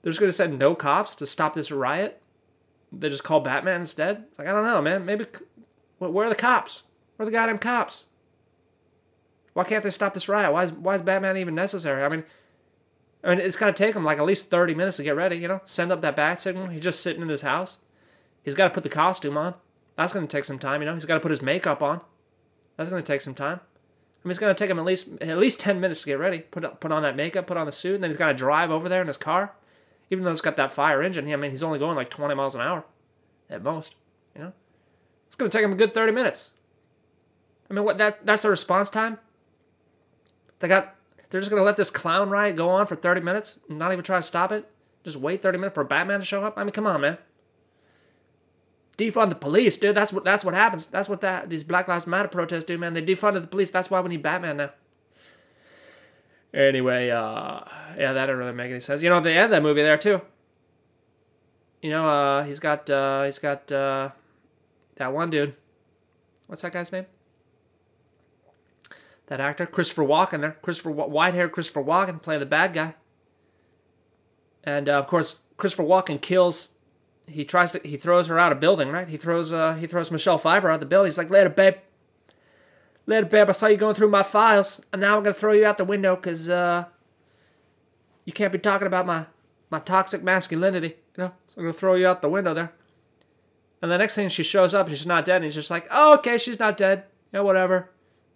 They're 0.00 0.10
just 0.10 0.20
gonna 0.20 0.32
send 0.32 0.58
no 0.58 0.74
cops 0.74 1.14
to 1.16 1.26
stop 1.26 1.54
this 1.54 1.70
riot 1.70 2.22
they 2.92 3.08
just 3.08 3.24
call 3.24 3.40
Batman 3.40 3.80
instead? 3.80 4.24
It's 4.28 4.38
like, 4.38 4.48
I 4.48 4.52
don't 4.52 4.64
know, 4.64 4.82
man. 4.82 5.04
Maybe, 5.04 5.24
where 5.98 6.26
are 6.26 6.28
the 6.28 6.34
cops? 6.34 6.82
Where 7.16 7.26
are 7.26 7.30
the 7.30 7.34
goddamn 7.34 7.58
cops? 7.58 8.04
Why 9.54 9.64
can't 9.64 9.82
they 9.82 9.90
stop 9.90 10.14
this 10.14 10.28
riot? 10.28 10.52
Why 10.52 10.64
is, 10.64 10.72
why 10.72 10.94
is 10.94 11.02
Batman 11.02 11.36
even 11.36 11.54
necessary? 11.54 12.04
I 12.04 12.08
mean, 12.08 12.24
I 13.24 13.30
mean, 13.30 13.40
it's 13.40 13.56
to 13.56 13.72
take 13.72 13.94
him 13.94 14.04
like 14.04 14.18
at 14.18 14.24
least 14.24 14.50
30 14.50 14.74
minutes 14.74 14.96
to 14.96 15.02
get 15.02 15.16
ready, 15.16 15.36
you 15.36 15.48
know? 15.48 15.60
Send 15.64 15.92
up 15.92 16.00
that 16.02 16.16
bat 16.16 16.40
signal. 16.40 16.66
He's 16.66 16.82
just 16.82 17.02
sitting 17.02 17.22
in 17.22 17.28
his 17.28 17.42
house. 17.42 17.76
He's 18.42 18.54
got 18.54 18.68
to 18.68 18.74
put 18.74 18.82
the 18.82 18.88
costume 18.88 19.36
on. 19.36 19.54
That's 19.96 20.12
going 20.12 20.26
to 20.26 20.36
take 20.36 20.44
some 20.44 20.58
time, 20.58 20.80
you 20.80 20.86
know? 20.86 20.94
He's 20.94 21.04
got 21.04 21.14
to 21.14 21.20
put 21.20 21.30
his 21.30 21.42
makeup 21.42 21.82
on. 21.82 22.00
That's 22.76 22.90
going 22.90 23.02
to 23.02 23.06
take 23.06 23.20
some 23.20 23.34
time. 23.34 23.60
I 23.60 24.28
mean, 24.28 24.30
it's 24.30 24.40
going 24.40 24.54
to 24.54 24.58
take 24.58 24.70
him 24.70 24.78
at 24.78 24.84
least 24.84 25.08
at 25.20 25.38
least 25.38 25.60
10 25.60 25.80
minutes 25.80 26.00
to 26.02 26.06
get 26.06 26.18
ready. 26.18 26.40
Put, 26.40 26.80
put 26.80 26.92
on 26.92 27.02
that 27.02 27.16
makeup, 27.16 27.46
put 27.46 27.56
on 27.56 27.66
the 27.66 27.72
suit, 27.72 27.96
and 27.96 28.04
then 28.04 28.10
he's 28.10 28.16
got 28.16 28.28
to 28.28 28.34
drive 28.34 28.70
over 28.70 28.88
there 28.88 29.00
in 29.00 29.08
his 29.08 29.16
car 29.16 29.52
even 30.12 30.24
though 30.24 30.30
it's 30.30 30.42
got 30.42 30.56
that 30.56 30.70
fire 30.70 31.02
engine, 31.02 31.26
I 31.32 31.36
mean, 31.36 31.52
he's 31.52 31.62
only 31.62 31.78
going 31.78 31.96
like 31.96 32.10
20 32.10 32.34
miles 32.34 32.54
an 32.54 32.60
hour 32.60 32.84
at 33.48 33.62
most. 33.62 33.94
You 34.36 34.42
know, 34.42 34.52
it's 35.26 35.36
going 35.36 35.50
to 35.50 35.56
take 35.56 35.64
him 35.64 35.72
a 35.72 35.74
good 35.74 35.94
30 35.94 36.12
minutes. 36.12 36.50
I 37.70 37.72
mean, 37.72 37.82
what 37.82 37.96
that 37.96 38.26
that's 38.26 38.42
the 38.42 38.50
response 38.50 38.90
time. 38.90 39.18
They 40.58 40.68
got 40.68 40.96
they're 41.30 41.40
just 41.40 41.50
going 41.50 41.60
to 41.60 41.64
let 41.64 41.78
this 41.78 41.88
clown 41.88 42.28
riot 42.28 42.56
go 42.56 42.68
on 42.68 42.86
for 42.86 42.94
30 42.94 43.22
minutes 43.22 43.58
and 43.70 43.78
not 43.78 43.90
even 43.90 44.04
try 44.04 44.18
to 44.18 44.22
stop 44.22 44.52
it. 44.52 44.68
Just 45.02 45.16
wait 45.16 45.40
30 45.40 45.56
minutes 45.56 45.74
for 45.74 45.82
Batman 45.82 46.20
to 46.20 46.26
show 46.26 46.44
up. 46.44 46.58
I 46.58 46.64
mean, 46.64 46.72
come 46.72 46.86
on, 46.86 47.00
man. 47.00 47.16
Defund 48.98 49.30
the 49.30 49.34
police, 49.34 49.76
dude. 49.78 49.96
That's 49.96 50.12
what 50.12 50.22
that's 50.22 50.44
what 50.44 50.54
happens. 50.54 50.86
That's 50.86 51.08
what 51.08 51.22
that 51.22 51.48
these 51.48 51.64
Black 51.64 51.88
Lives 51.88 52.06
Matter 52.06 52.28
protests 52.28 52.64
do, 52.64 52.76
man. 52.76 52.92
They 52.92 53.02
defunded 53.02 53.40
the 53.40 53.46
police. 53.46 53.70
That's 53.70 53.90
why 53.90 54.00
we 54.00 54.10
need 54.10 54.22
Batman 54.22 54.58
now. 54.58 54.70
Anyway, 56.52 57.08
uh, 57.08 57.60
yeah, 57.96 58.12
that 58.12 58.26
didn't 58.26 58.36
really 58.36 58.52
make 58.52 58.70
any 58.70 58.80
sense. 58.80 59.02
You 59.02 59.08
know, 59.08 59.20
they 59.20 59.38
end 59.38 59.52
that 59.52 59.62
movie 59.62 59.82
there 59.82 59.96
too. 59.96 60.20
You 61.80 61.90
know, 61.90 62.06
uh, 62.06 62.44
he's 62.44 62.60
got 62.60 62.88
uh, 62.90 63.24
he's 63.24 63.38
got 63.38 63.72
uh, 63.72 64.10
that 64.96 65.12
one 65.12 65.30
dude. 65.30 65.54
What's 66.46 66.60
that 66.60 66.72
guy's 66.72 66.92
name? 66.92 67.06
That 69.28 69.40
actor, 69.40 69.64
Christopher 69.64 70.04
Walken. 70.04 70.42
There, 70.42 70.58
Christopher 70.60 70.90
white-haired 70.90 71.52
Christopher 71.52 71.82
Walken 71.82 72.20
playing 72.20 72.40
the 72.40 72.46
bad 72.46 72.74
guy. 72.74 72.94
And 74.62 74.90
uh, 74.90 74.98
of 74.98 75.06
course, 75.06 75.38
Christopher 75.56 75.84
Walken 75.84 76.20
kills. 76.20 76.71
He 77.32 77.44
tries 77.44 77.72
to. 77.72 77.80
He 77.82 77.96
throws 77.96 78.28
her 78.28 78.38
out 78.38 78.52
of 78.52 78.60
building. 78.60 78.88
Right. 78.88 79.08
He 79.08 79.16
throws. 79.16 79.52
Uh, 79.52 79.74
he 79.74 79.86
throws 79.86 80.10
Michelle 80.10 80.38
Pfeiffer 80.38 80.70
out 80.70 80.74
of 80.74 80.80
the 80.80 80.86
building. 80.86 81.10
He's 81.10 81.18
like, 81.18 81.30
"Later, 81.30 81.50
babe." 81.50 81.74
Little 83.06 83.28
babe, 83.28 83.48
I 83.48 83.52
saw 83.52 83.66
you 83.66 83.76
going 83.76 83.96
through 83.96 84.10
my 84.10 84.22
files, 84.22 84.80
and 84.92 85.00
now 85.00 85.16
I'm 85.16 85.24
gonna 85.24 85.34
throw 85.34 85.52
you 85.52 85.66
out 85.66 85.76
the 85.76 85.84
window 85.84 86.14
because 86.14 86.48
uh, 86.48 86.84
you 88.24 88.32
can't 88.32 88.52
be 88.52 88.58
talking 88.58 88.86
about 88.86 89.06
my 89.06 89.26
my 89.70 89.80
toxic 89.80 90.22
masculinity. 90.22 90.94
You 91.16 91.24
know, 91.24 91.32
so 91.48 91.54
I'm 91.56 91.62
gonna 91.64 91.72
throw 91.72 91.94
you 91.94 92.06
out 92.06 92.22
the 92.22 92.28
window 92.28 92.54
there. 92.54 92.72
And 93.80 93.90
the 93.90 93.98
next 93.98 94.14
thing 94.14 94.28
she 94.28 94.44
shows 94.44 94.72
up, 94.72 94.88
she's 94.88 95.06
not 95.06 95.24
dead, 95.24 95.36
and 95.36 95.44
he's 95.44 95.56
just 95.56 95.70
like, 95.70 95.88
"Oh, 95.90 96.14
okay, 96.14 96.38
she's 96.38 96.60
not 96.60 96.76
dead. 96.76 97.04
Yeah, 97.32 97.40
whatever. 97.40 97.90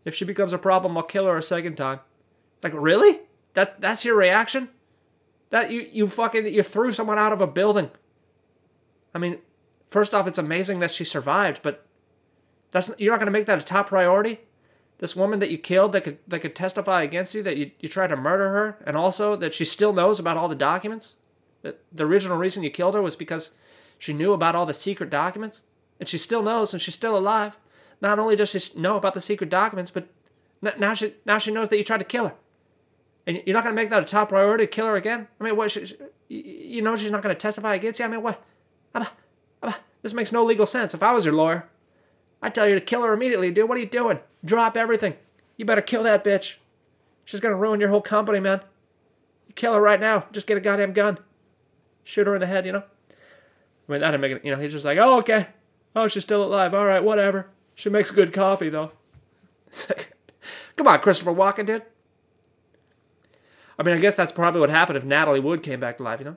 If 0.05 0.17
she 0.17 0.25
becomes 0.25 0.53
a 0.53 0.59
problem, 0.59 0.97
I'll 0.97 1.05
kill 1.05 1.27
her 1.27 1.37
a 1.37 1.43
second 1.43 1.77
time." 1.77 2.01
Like, 2.63 2.73
really? 2.75 3.21
That 3.55 3.81
that's 3.81 4.05
your 4.05 4.17
reaction? 4.17 4.71
That 5.51 5.71
you 5.71 5.87
you 5.93 6.09
fucking 6.09 6.47
you 6.47 6.65
threw 6.65 6.91
someone 6.91 7.19
out 7.19 7.33
of 7.33 7.41
a 7.41 7.47
building. 7.47 7.91
I 9.17 9.19
mean, 9.19 9.39
first 9.89 10.13
off, 10.13 10.27
it's 10.27 10.37
amazing 10.37 10.81
that 10.81 10.91
she 10.91 11.03
survived, 11.03 11.61
but 11.63 11.87
that's 12.71 12.91
you're 12.99 13.15
not 13.15 13.19
gonna 13.19 13.31
make 13.31 13.47
that 13.47 13.59
a 13.59 13.65
top 13.65 13.89
priority? 13.89 14.41
This 14.99 15.17
woman 15.17 15.39
that 15.39 15.51
you 15.51 15.57
killed 15.57 15.93
that 15.93 16.05
could 16.05 16.19
that 16.29 16.41
could 16.41 16.55
testify 16.55 17.03
against 17.03 17.35
you 17.35 17.43
that 17.43 17.57
you, 17.57 17.71
you 17.81 17.89
tried 17.89 18.09
to 18.09 18.17
murder 18.17 18.51
her 18.51 18.79
and 18.85 18.95
also 18.95 19.35
that 19.37 19.55
she 19.55 19.65
still 19.65 19.95
knows 19.95 20.21
about 20.21 20.37
all 20.37 20.49
the 20.49 20.55
documents? 20.55 21.15
That 21.63 21.81
the 21.91 22.05
original 22.05 22.37
reason 22.37 22.63
you 22.63 22.69
killed 22.69 22.95
her 22.95 23.01
was 23.01 23.17
because 23.17 23.53
she 23.99 24.13
knew 24.13 24.35
about 24.35 24.55
all 24.55 24.67
the 24.67 24.75
secret 24.75 25.09
documents? 25.09 25.63
And 25.99 26.07
she 26.07 26.19
still 26.19 26.43
knows 26.43 26.75
and 26.75 26.83
she's 26.83 26.95
still 26.95 27.17
alive. 27.17 27.57
Not 28.03 28.19
only 28.19 28.37
does 28.37 28.51
she 28.51 28.61
know 28.79 28.99
about 28.99 29.15
the 29.15 29.23
secret 29.23 29.49
documents 29.49 29.91
but 29.91 30.09
now 30.61 30.93
she 30.93 31.15
now 31.25 31.39
she 31.39 31.53
knows 31.53 31.71
that 31.71 31.79
you 31.79 31.85
tried 31.85 31.99
to 31.99 32.05
kill 32.05 32.27
her. 32.27 32.35
And 33.27 33.43
you're 33.47 33.55
not 33.55 33.65
going 33.65 33.75
to 33.75 33.83
make 33.83 33.89
that 33.89 34.03
a 34.03 34.05
top 34.05 34.29
priority 34.29 34.67
to 34.67 34.71
kill 34.71 34.87
her 34.87 34.97
again? 34.97 35.27
I 35.41 35.45
mean 35.45 35.57
what 35.57 35.71
she, 35.71 35.97
you 36.29 36.83
know 36.83 36.97
she's 36.97 37.11
not 37.11 37.23
going 37.23 37.35
to 37.35 37.41
testify 37.41 37.77
against 37.77 37.99
you? 37.99 38.05
I 38.05 38.09
mean 38.09 38.23
what 38.23 38.45
this 40.03 40.15
makes 40.15 40.33
no 40.33 40.45
legal 40.45 40.67
sense 40.67 40.95
if 40.95 41.03
i 41.03 41.13
was 41.13 41.25
your 41.25 41.35
lawyer 41.35 41.69
I'd 42.43 42.55
tell 42.55 42.69
you 42.69 42.75
to 42.75 42.81
kill 42.81 43.03
her 43.03 43.13
immediately, 43.13 43.51
dude. 43.51 43.69
What 43.69 43.79
are 43.79 43.81
you 43.81 43.87
doing? 43.87 44.21
Drop 44.45 44.77
everything. 44.77 45.15
You 45.57 45.65
better 45.65 45.83
kill 45.83 46.03
that 46.03 46.25
bitch. 46.25 46.57
She's 47.25 47.41
gonna 47.41 47.57
ruin 47.57 47.81
your 47.81 47.89
whole 47.89 48.03
company, 48.03 48.41
man. 48.41 48.61
You 49.49 49.55
kill 49.55 49.75
her 49.75 49.81
right 49.81 50.01
now. 50.01 50.27
Just 50.33 50.47
get 50.47 50.57
a 50.57 50.61
goddamn 50.61 50.93
gun. 50.93 51.19
Shoot 52.05 52.27
her 52.27 52.35
in 52.35 52.41
the 52.41 52.47
head, 52.47 52.67
you 52.67 52.73
know? 52.73 52.85
I 53.89 53.93
mean, 53.93 54.01
that 54.01 54.11
didn't 54.11 54.21
make 54.21 54.33
it, 54.33 54.45
you 54.45 54.55
know, 54.55 54.61
he's 54.61 54.73
just 54.73 54.85
like, 54.85 54.99
oh, 54.99 55.19
okay. 55.19 55.49
Oh, 55.95 56.09
she's 56.09 56.23
still 56.23 56.45
alive. 56.45 56.75
All 56.75 56.85
right, 56.85 57.03
whatever. 57.03 57.49
She 57.75 57.89
makes 57.89 58.11
good 58.11 58.33
coffee, 58.33 58.69
though. 58.69 58.93
come 60.77 60.87
on, 60.87 61.01
Christopher 61.01 61.33
Walken, 61.33 61.67
dude. 61.67 61.83
I 63.79 63.83
mean, 63.83 63.97
I 63.97 64.01
guess 64.01 64.15
that's 64.15 64.33
probably 64.33 64.61
what 64.61 64.71
happened 64.71 64.97
if 64.97 65.05
Natalie 65.05 65.41
Wood 65.41 65.63
came 65.63 65.81
back 65.81 65.97
to 65.97 66.03
life, 66.03 66.21
you 66.21 66.27
know? 66.27 66.37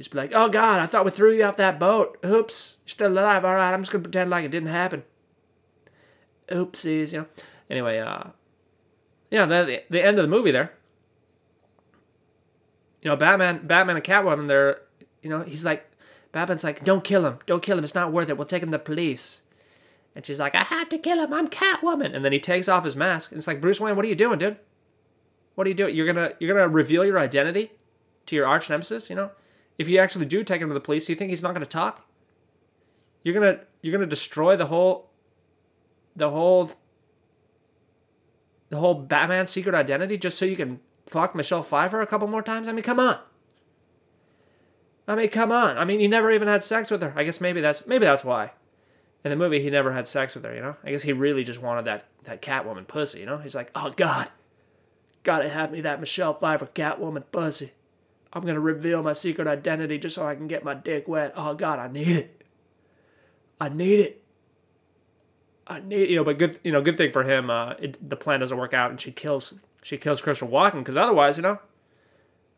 He's 0.00 0.08
be 0.08 0.16
like, 0.16 0.32
oh 0.34 0.48
God, 0.48 0.80
I 0.80 0.86
thought 0.86 1.04
we 1.04 1.10
threw 1.10 1.30
you 1.30 1.44
off 1.44 1.58
that 1.58 1.78
boat. 1.78 2.16
Oops, 2.24 2.78
you're 2.86 2.90
still 2.90 3.12
alive. 3.12 3.44
All 3.44 3.54
right, 3.54 3.74
I'm 3.74 3.82
just 3.82 3.92
gonna 3.92 4.02
pretend 4.02 4.30
like 4.30 4.46
it 4.46 4.50
didn't 4.50 4.70
happen. 4.70 5.02
Oopsies, 6.48 7.12
you 7.12 7.18
know. 7.18 7.26
Anyway, 7.68 7.98
uh, 7.98 8.28
yeah, 9.30 9.44
the 9.44 9.82
the 9.90 10.02
end 10.02 10.18
of 10.18 10.22
the 10.22 10.34
movie 10.34 10.52
there. 10.52 10.72
You 13.02 13.10
know, 13.10 13.16
Batman, 13.16 13.66
Batman 13.66 13.96
and 13.96 14.02
Catwoman. 14.02 14.48
They're, 14.48 14.80
you 15.20 15.28
know, 15.28 15.42
he's 15.42 15.66
like, 15.66 15.84
Batman's 16.32 16.64
like, 16.64 16.82
don't 16.82 17.04
kill 17.04 17.26
him, 17.26 17.38
don't 17.44 17.62
kill 17.62 17.76
him. 17.76 17.84
It's 17.84 17.94
not 17.94 18.10
worth 18.10 18.30
it. 18.30 18.38
We'll 18.38 18.46
take 18.46 18.62
him 18.62 18.70
to 18.70 18.78
the 18.78 18.82
police. 18.82 19.42
And 20.16 20.24
she's 20.24 20.40
like, 20.40 20.54
I 20.54 20.64
have 20.64 20.88
to 20.88 20.96
kill 20.96 21.18
him. 21.18 21.34
I'm 21.34 21.48
Catwoman. 21.48 22.16
And 22.16 22.24
then 22.24 22.32
he 22.32 22.40
takes 22.40 22.68
off 22.68 22.84
his 22.84 22.96
mask. 22.96 23.32
And 23.32 23.38
it's 23.38 23.46
like, 23.46 23.60
Bruce 23.60 23.78
Wayne, 23.78 23.96
what 23.96 24.06
are 24.06 24.08
you 24.08 24.14
doing, 24.14 24.38
dude? 24.38 24.56
What 25.56 25.66
are 25.66 25.68
you 25.68 25.76
doing? 25.76 25.94
You're 25.94 26.10
gonna 26.10 26.32
you're 26.38 26.54
gonna 26.54 26.68
reveal 26.68 27.04
your 27.04 27.18
identity 27.18 27.72
to 28.24 28.34
your 28.34 28.46
arch 28.46 28.70
nemesis, 28.70 29.10
you 29.10 29.16
know? 29.16 29.30
If 29.80 29.88
you 29.88 29.98
actually 29.98 30.26
do 30.26 30.44
take 30.44 30.60
him 30.60 30.68
to 30.68 30.74
the 30.74 30.80
police, 30.80 31.06
do 31.06 31.12
you 31.12 31.16
think 31.16 31.30
he's 31.30 31.42
not 31.42 31.54
going 31.54 31.64
to 31.64 31.66
talk? 31.66 32.06
You're 33.22 33.32
gonna 33.32 33.60
you're 33.80 33.92
gonna 33.92 34.04
destroy 34.04 34.54
the 34.54 34.66
whole 34.66 35.10
the 36.14 36.28
whole 36.28 36.70
the 38.68 38.76
whole 38.76 38.92
Batman 38.92 39.46
secret 39.46 39.74
identity 39.74 40.18
just 40.18 40.38
so 40.38 40.44
you 40.44 40.56
can 40.56 40.80
fuck 41.06 41.34
Michelle 41.34 41.62
Pfeiffer 41.62 42.02
a 42.02 42.06
couple 42.06 42.28
more 42.28 42.42
times? 42.42 42.68
I 42.68 42.72
mean, 42.72 42.82
come 42.82 43.00
on. 43.00 43.18
I 45.08 45.14
mean, 45.14 45.28
come 45.30 45.50
on. 45.50 45.78
I 45.78 45.86
mean, 45.86 45.98
he 45.98 46.08
never 46.08 46.30
even 46.30 46.46
had 46.46 46.62
sex 46.62 46.90
with 46.90 47.00
her. 47.00 47.14
I 47.16 47.24
guess 47.24 47.40
maybe 47.40 47.62
that's 47.62 47.86
maybe 47.86 48.04
that's 48.04 48.24
why. 48.24 48.52
In 49.24 49.30
the 49.30 49.36
movie, 49.36 49.62
he 49.62 49.70
never 49.70 49.92
had 49.92 50.06
sex 50.06 50.34
with 50.34 50.44
her. 50.44 50.54
You 50.54 50.60
know, 50.60 50.76
I 50.84 50.90
guess 50.90 51.02
he 51.02 51.14
really 51.14 51.42
just 51.42 51.62
wanted 51.62 51.86
that 51.86 52.06
that 52.24 52.42
Catwoman 52.42 52.86
pussy. 52.86 53.20
You 53.20 53.26
know, 53.26 53.38
he's 53.38 53.54
like, 53.54 53.70
oh 53.74 53.94
God, 53.96 54.28
gotta 55.22 55.48
have 55.48 55.72
me 55.72 55.80
that 55.80 56.00
Michelle 56.00 56.34
Pfeiffer 56.34 56.66
Catwoman 56.66 57.24
pussy. 57.32 57.72
I'm 58.32 58.44
gonna 58.44 58.60
reveal 58.60 59.02
my 59.02 59.12
secret 59.12 59.46
identity 59.48 59.98
just 59.98 60.14
so 60.14 60.26
I 60.26 60.34
can 60.34 60.46
get 60.46 60.64
my 60.64 60.74
dick 60.74 61.08
wet. 61.08 61.32
Oh 61.36 61.54
God, 61.54 61.78
I 61.78 61.88
need 61.88 62.16
it. 62.16 62.42
I 63.60 63.68
need 63.68 64.00
it. 64.00 64.24
I 65.66 65.80
need 65.80 66.10
you 66.10 66.16
know, 66.16 66.24
but 66.24 66.38
good 66.38 66.58
you 66.64 66.72
know, 66.72 66.80
good 66.80 66.96
thing 66.96 67.10
for 67.10 67.24
him. 67.24 67.50
Uh, 67.50 67.74
it, 67.78 68.08
the 68.08 68.16
plan 68.16 68.40
doesn't 68.40 68.56
work 68.56 68.74
out, 68.74 68.90
and 68.90 69.00
she 69.00 69.12
kills 69.12 69.54
she 69.82 69.96
kills 69.96 70.20
Christopher 70.20 70.50
Walken 70.50 70.78
because 70.78 70.96
otherwise, 70.96 71.36
you 71.36 71.42
know, 71.42 71.58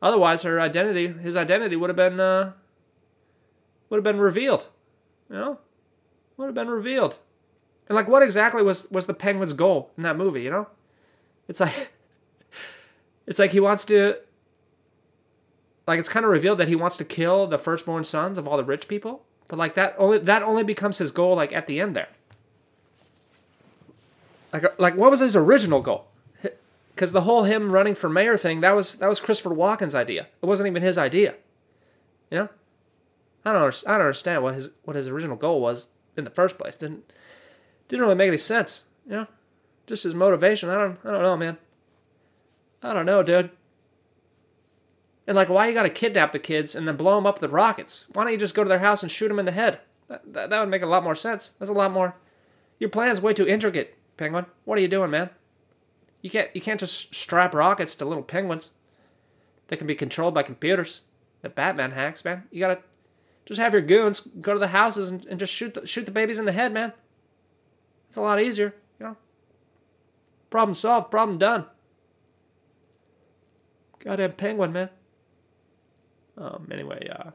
otherwise 0.00 0.42
her 0.42 0.60
identity, 0.60 1.08
his 1.08 1.36
identity 1.36 1.76
would 1.76 1.90
have 1.90 1.96
been 1.96 2.20
uh, 2.20 2.52
would 3.88 3.98
have 3.98 4.04
been 4.04 4.20
revealed. 4.20 4.66
You 5.28 5.36
know, 5.36 5.58
would 6.36 6.46
have 6.46 6.54
been 6.54 6.68
revealed. 6.68 7.18
And 7.88 7.96
like, 7.96 8.08
what 8.08 8.22
exactly 8.22 8.62
was 8.62 8.88
was 8.90 9.06
the 9.06 9.14
Penguin's 9.14 9.52
goal 9.52 9.90
in 9.96 10.02
that 10.02 10.16
movie? 10.16 10.42
You 10.42 10.50
know, 10.50 10.68
it's 11.48 11.60
like, 11.60 11.92
it's 13.26 13.38
like 13.38 13.52
he 13.52 13.60
wants 13.60 13.84
to. 13.86 14.18
Like 15.86 15.98
it's 15.98 16.08
kind 16.08 16.24
of 16.24 16.30
revealed 16.30 16.58
that 16.58 16.68
he 16.68 16.76
wants 16.76 16.96
to 16.98 17.04
kill 17.04 17.46
the 17.46 17.58
firstborn 17.58 18.04
sons 18.04 18.38
of 18.38 18.46
all 18.46 18.56
the 18.56 18.64
rich 18.64 18.86
people, 18.88 19.24
but 19.48 19.58
like 19.58 19.74
that 19.74 19.94
only 19.98 20.18
that 20.18 20.42
only 20.42 20.62
becomes 20.62 20.98
his 20.98 21.10
goal 21.10 21.34
like 21.36 21.52
at 21.52 21.66
the 21.66 21.80
end 21.80 21.96
there. 21.96 22.08
Like 24.52 24.64
uh, 24.64 24.70
like 24.78 24.96
what 24.96 25.10
was 25.10 25.20
his 25.20 25.34
original 25.34 25.80
goal? 25.80 26.06
Because 26.94 27.12
the 27.12 27.22
whole 27.22 27.44
him 27.44 27.72
running 27.72 27.94
for 27.94 28.08
mayor 28.08 28.36
thing 28.36 28.60
that 28.60 28.76
was 28.76 28.96
that 28.96 29.08
was 29.08 29.18
Christopher 29.18 29.50
Walken's 29.50 29.94
idea. 29.94 30.28
It 30.40 30.46
wasn't 30.46 30.68
even 30.68 30.82
his 30.82 30.98
idea. 30.98 31.34
You 32.30 32.38
know, 32.38 32.48
I 33.44 33.52
don't 33.52 33.84
I 33.86 33.92
don't 33.92 34.00
understand 34.02 34.42
what 34.42 34.54
his 34.54 34.70
what 34.84 34.94
his 34.94 35.08
original 35.08 35.36
goal 35.36 35.60
was 35.60 35.88
in 36.16 36.24
the 36.24 36.30
first 36.30 36.58
place. 36.58 36.76
Didn't 36.76 37.12
didn't 37.88 38.02
really 38.02 38.14
make 38.14 38.28
any 38.28 38.36
sense. 38.36 38.84
You 39.06 39.12
know, 39.12 39.26
just 39.86 40.04
his 40.04 40.14
motivation. 40.14 40.68
I 40.68 40.74
don't 40.74 40.98
I 41.04 41.10
don't 41.10 41.22
know, 41.22 41.36
man. 41.36 41.58
I 42.82 42.92
don't 42.92 43.06
know, 43.06 43.22
dude. 43.22 43.50
And 45.26 45.36
like, 45.36 45.48
why 45.48 45.68
you 45.68 45.74
gotta 45.74 45.90
kidnap 45.90 46.32
the 46.32 46.38
kids 46.38 46.74
and 46.74 46.86
then 46.86 46.96
blow 46.96 47.16
them 47.16 47.26
up 47.26 47.40
with 47.40 47.50
rockets? 47.50 48.06
Why 48.12 48.24
don't 48.24 48.32
you 48.32 48.38
just 48.38 48.54
go 48.54 48.64
to 48.64 48.68
their 48.68 48.80
house 48.80 49.02
and 49.02 49.10
shoot 49.10 49.28
them 49.28 49.38
in 49.38 49.44
the 49.44 49.52
head? 49.52 49.80
That, 50.08 50.32
that, 50.32 50.50
that 50.50 50.60
would 50.60 50.68
make 50.68 50.82
a 50.82 50.86
lot 50.86 51.04
more 51.04 51.14
sense. 51.14 51.52
That's 51.58 51.70
a 51.70 51.74
lot 51.74 51.92
more. 51.92 52.16
Your 52.78 52.90
plan's 52.90 53.20
way 53.20 53.32
too 53.32 53.46
intricate, 53.46 53.96
Penguin. 54.16 54.46
What 54.64 54.78
are 54.78 54.80
you 54.82 54.88
doing, 54.88 55.10
man? 55.10 55.30
You 56.20 56.30
can't 56.30 56.50
you 56.54 56.60
can't 56.60 56.80
just 56.80 57.14
strap 57.14 57.54
rockets 57.54 57.94
to 57.96 58.04
little 58.04 58.22
penguins. 58.22 58.70
They 59.68 59.76
can 59.76 59.86
be 59.86 59.94
controlled 59.94 60.34
by 60.34 60.42
computers. 60.42 61.00
The 61.42 61.48
Batman 61.48 61.92
hacks, 61.92 62.24
man. 62.24 62.44
You 62.50 62.60
gotta 62.60 62.80
just 63.44 63.60
have 63.60 63.72
your 63.72 63.82
goons 63.82 64.20
go 64.40 64.52
to 64.52 64.58
the 64.58 64.68
houses 64.68 65.10
and, 65.10 65.24
and 65.26 65.40
just 65.40 65.52
shoot 65.52 65.74
the, 65.74 65.86
shoot 65.86 66.06
the 66.06 66.12
babies 66.12 66.38
in 66.38 66.44
the 66.44 66.52
head, 66.52 66.72
man. 66.72 66.92
It's 68.08 68.16
a 68.16 68.20
lot 68.20 68.40
easier, 68.40 68.74
you 69.00 69.06
know. 69.06 69.16
Problem 70.50 70.74
solved. 70.74 71.10
Problem 71.10 71.38
done. 71.38 71.66
Goddamn 73.98 74.32
penguin, 74.32 74.72
man. 74.72 74.90
Um. 76.36 76.68
Anyway, 76.70 77.08
uh. 77.08 77.30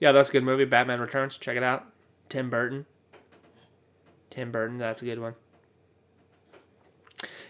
Yeah, 0.00 0.12
that's 0.12 0.28
a 0.28 0.32
good 0.32 0.44
movie. 0.44 0.64
Batman 0.64 1.00
Returns. 1.00 1.38
Check 1.38 1.56
it 1.56 1.62
out. 1.62 1.86
Tim 2.28 2.50
Burton. 2.50 2.86
Tim 4.30 4.50
Burton. 4.50 4.78
That's 4.78 5.02
a 5.02 5.04
good 5.04 5.20
one. 5.20 5.34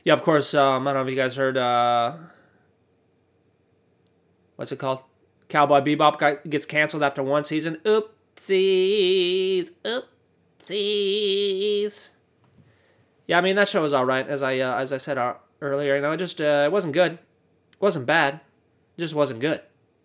Yeah, 0.05 0.13
of 0.13 0.23
course. 0.23 0.53
Um, 0.55 0.87
I 0.87 0.93
don't 0.93 1.03
know 1.03 1.09
if 1.09 1.11
you 1.11 1.21
guys 1.21 1.35
heard. 1.35 1.57
Uh, 1.57 2.17
what's 4.57 4.71
it 4.71 4.79
called? 4.79 5.01
Cowboy 5.49 5.81
Bebop 5.81 6.19
got, 6.19 6.49
gets 6.49 6.67
canceled 6.67 7.03
after 7.03 7.23
one 7.23 7.45
season. 7.45 7.79
Oopsies. 7.85 9.71
Oopsies. 10.61 12.11
Yeah, 13.27 13.39
I 13.39 13.41
mean 13.41 13.57
that 13.57 13.69
show 13.69 13.83
was 13.83 13.95
all 13.95 14.05
right, 14.05 14.29
as 14.29 14.43
I 14.43 14.59
uh, 14.59 14.77
as 14.77 14.93
I 14.93 14.99
said 14.99 15.17
uh, 15.17 15.35
earlier. 15.63 15.97
You 15.97 16.03
know, 16.03 16.13
it 16.13 16.19
just 16.19 16.41
uh, 16.41 16.65
it 16.67 16.73
wasn't 16.73 16.93
good. 16.93 17.13
It 17.13 17.81
wasn't 17.81 18.05
bad. 18.07 18.41
It 18.97 19.01
just 19.01 19.15
wasn't 19.15 19.41
good. 19.41 19.63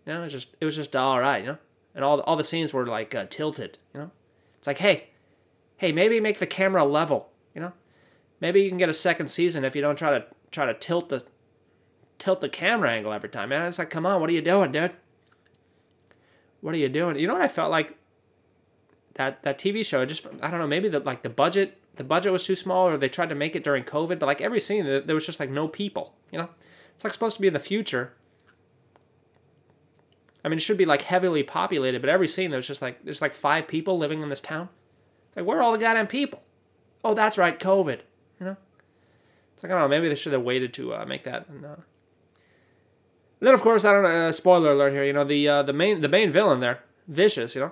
You 0.09 0.15
know, 0.15 0.21
it 0.21 0.23
was 0.23 0.33
just 0.33 0.55
it 0.59 0.65
was 0.65 0.75
just 0.75 0.95
all 0.95 1.19
right. 1.19 1.37
You 1.37 1.51
know, 1.51 1.57
and 1.93 2.03
all 2.03 2.17
the, 2.17 2.23
all 2.23 2.35
the 2.35 2.43
scenes 2.43 2.73
were 2.73 2.87
like 2.87 3.13
uh, 3.13 3.27
tilted. 3.29 3.77
You 3.93 3.99
know, 3.99 4.11
it's 4.57 4.65
like 4.65 4.79
hey, 4.79 5.09
hey, 5.77 5.91
maybe 5.91 6.19
make 6.19 6.39
the 6.39 6.47
camera 6.47 6.83
level. 6.83 7.29
You 7.53 7.61
know, 7.61 7.73
maybe 8.41 8.63
you 8.63 8.69
can 8.69 8.79
get 8.79 8.89
a 8.89 8.93
second 8.93 9.27
season 9.27 9.63
if 9.63 9.75
you 9.75 9.83
don't 9.83 9.97
try 9.97 10.17
to 10.17 10.25
try 10.49 10.65
to 10.65 10.73
tilt 10.73 11.09
the 11.09 11.23
tilt 12.17 12.41
the 12.41 12.49
camera 12.49 12.89
angle 12.89 13.13
every 13.13 13.29
time. 13.29 13.49
Man, 13.49 13.67
it's 13.67 13.77
like, 13.77 13.91
come 13.91 14.07
on, 14.07 14.19
what 14.19 14.31
are 14.31 14.33
you 14.33 14.41
doing, 14.41 14.71
dude? 14.71 14.93
What 16.61 16.73
are 16.73 16.79
you 16.79 16.89
doing? 16.89 17.19
You 17.19 17.27
know 17.27 17.33
what 17.33 17.43
I 17.43 17.47
felt 17.47 17.69
like 17.69 17.95
that 19.13 19.43
that 19.43 19.59
TV 19.59 19.85
show. 19.85 20.03
Just 20.07 20.25
I 20.41 20.49
don't 20.49 20.59
know, 20.59 20.65
maybe 20.65 20.89
the 20.89 21.01
like 21.01 21.21
the 21.21 21.29
budget 21.29 21.77
the 21.97 22.03
budget 22.03 22.31
was 22.31 22.43
too 22.43 22.55
small, 22.55 22.87
or 22.87 22.97
they 22.97 23.09
tried 23.09 23.29
to 23.29 23.35
make 23.35 23.55
it 23.55 23.63
during 23.63 23.83
COVID. 23.83 24.17
But 24.17 24.25
like 24.25 24.41
every 24.41 24.59
scene, 24.59 24.85
there 24.85 25.13
was 25.13 25.27
just 25.27 25.39
like 25.39 25.51
no 25.51 25.67
people. 25.67 26.15
You 26.31 26.39
know, 26.39 26.49
it's 26.95 27.03
like 27.03 27.13
supposed 27.13 27.35
to 27.35 27.41
be 27.43 27.47
in 27.47 27.53
the 27.53 27.59
future. 27.59 28.13
I 30.43 30.47
mean, 30.47 30.57
it 30.57 30.61
should 30.61 30.77
be 30.77 30.85
like 30.85 31.01
heavily 31.01 31.43
populated, 31.43 32.01
but 32.01 32.09
every 32.09 32.27
scene 32.27 32.51
there's 32.51 32.67
just 32.67 32.81
like 32.81 33.03
there's 33.03 33.21
like 33.21 33.33
five 33.33 33.67
people 33.67 33.97
living 33.97 34.21
in 34.21 34.29
this 34.29 34.41
town. 34.41 34.69
It's 35.27 35.37
like 35.37 35.45
where 35.45 35.57
are 35.57 35.61
all 35.61 35.71
the 35.71 35.77
goddamn 35.77 36.07
people? 36.07 36.41
Oh, 37.03 37.13
that's 37.13 37.37
right, 37.37 37.59
COVID. 37.59 37.99
You 38.39 38.45
know, 38.45 38.57
it's 39.53 39.63
like 39.63 39.71
I 39.71 39.75
don't 39.75 39.83
know. 39.83 39.87
Maybe 39.89 40.09
they 40.09 40.15
should 40.15 40.33
have 40.33 40.43
waited 40.43 40.73
to 40.75 40.93
uh, 40.93 41.05
make 41.05 41.23
that. 41.25 41.47
And, 41.49 41.65
uh... 41.65 41.75
then 43.39 43.53
of 43.53 43.61
course 43.61 43.83
I 43.83 43.91
don't 43.91 44.03
know. 44.03 44.27
Uh, 44.27 44.31
spoiler 44.31 44.71
alert 44.71 44.93
here. 44.93 45.03
You 45.03 45.13
know 45.13 45.25
the 45.25 45.47
uh, 45.47 45.63
the 45.63 45.73
main 45.73 46.01
the 46.01 46.09
main 46.09 46.29
villain 46.29 46.61
there, 46.61 46.83
vicious. 47.07 47.55
You 47.55 47.61
know, 47.61 47.71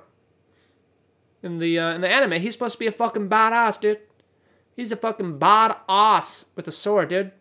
in 1.41 1.59
the 1.59 1.79
uh, 1.79 1.93
in 1.93 2.01
the 2.01 2.09
anime 2.09 2.41
he's 2.41 2.53
supposed 2.53 2.73
to 2.73 2.79
be 2.79 2.87
a 2.87 2.91
fucking 2.91 3.29
badass, 3.29 3.79
dude. 3.79 3.99
He's 4.75 4.91
a 4.91 4.97
fucking 4.97 5.39
badass 5.39 6.45
with 6.55 6.67
a 6.67 6.71
sword, 6.71 7.09
dude. 7.09 7.31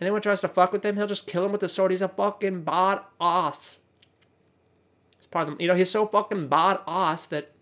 Anyone 0.00 0.22
tries 0.22 0.40
to 0.40 0.48
fuck 0.48 0.72
with 0.72 0.84
him, 0.84 0.96
he'll 0.96 1.06
just 1.06 1.26
kill 1.26 1.44
him 1.44 1.52
with 1.52 1.60
the 1.60 1.68
sword. 1.68 1.90
He's 1.90 2.00
a 2.00 2.08
fucking 2.08 2.64
badass. 2.64 3.80
It's 5.18 5.26
part 5.30 5.48
of 5.48 5.58
the, 5.58 5.62
you 5.62 5.68
know 5.68 5.74
he's 5.74 5.90
so 5.90 6.06
fucking 6.06 6.48
bad 6.48 6.78
ass 6.86 7.26
that 7.26 7.52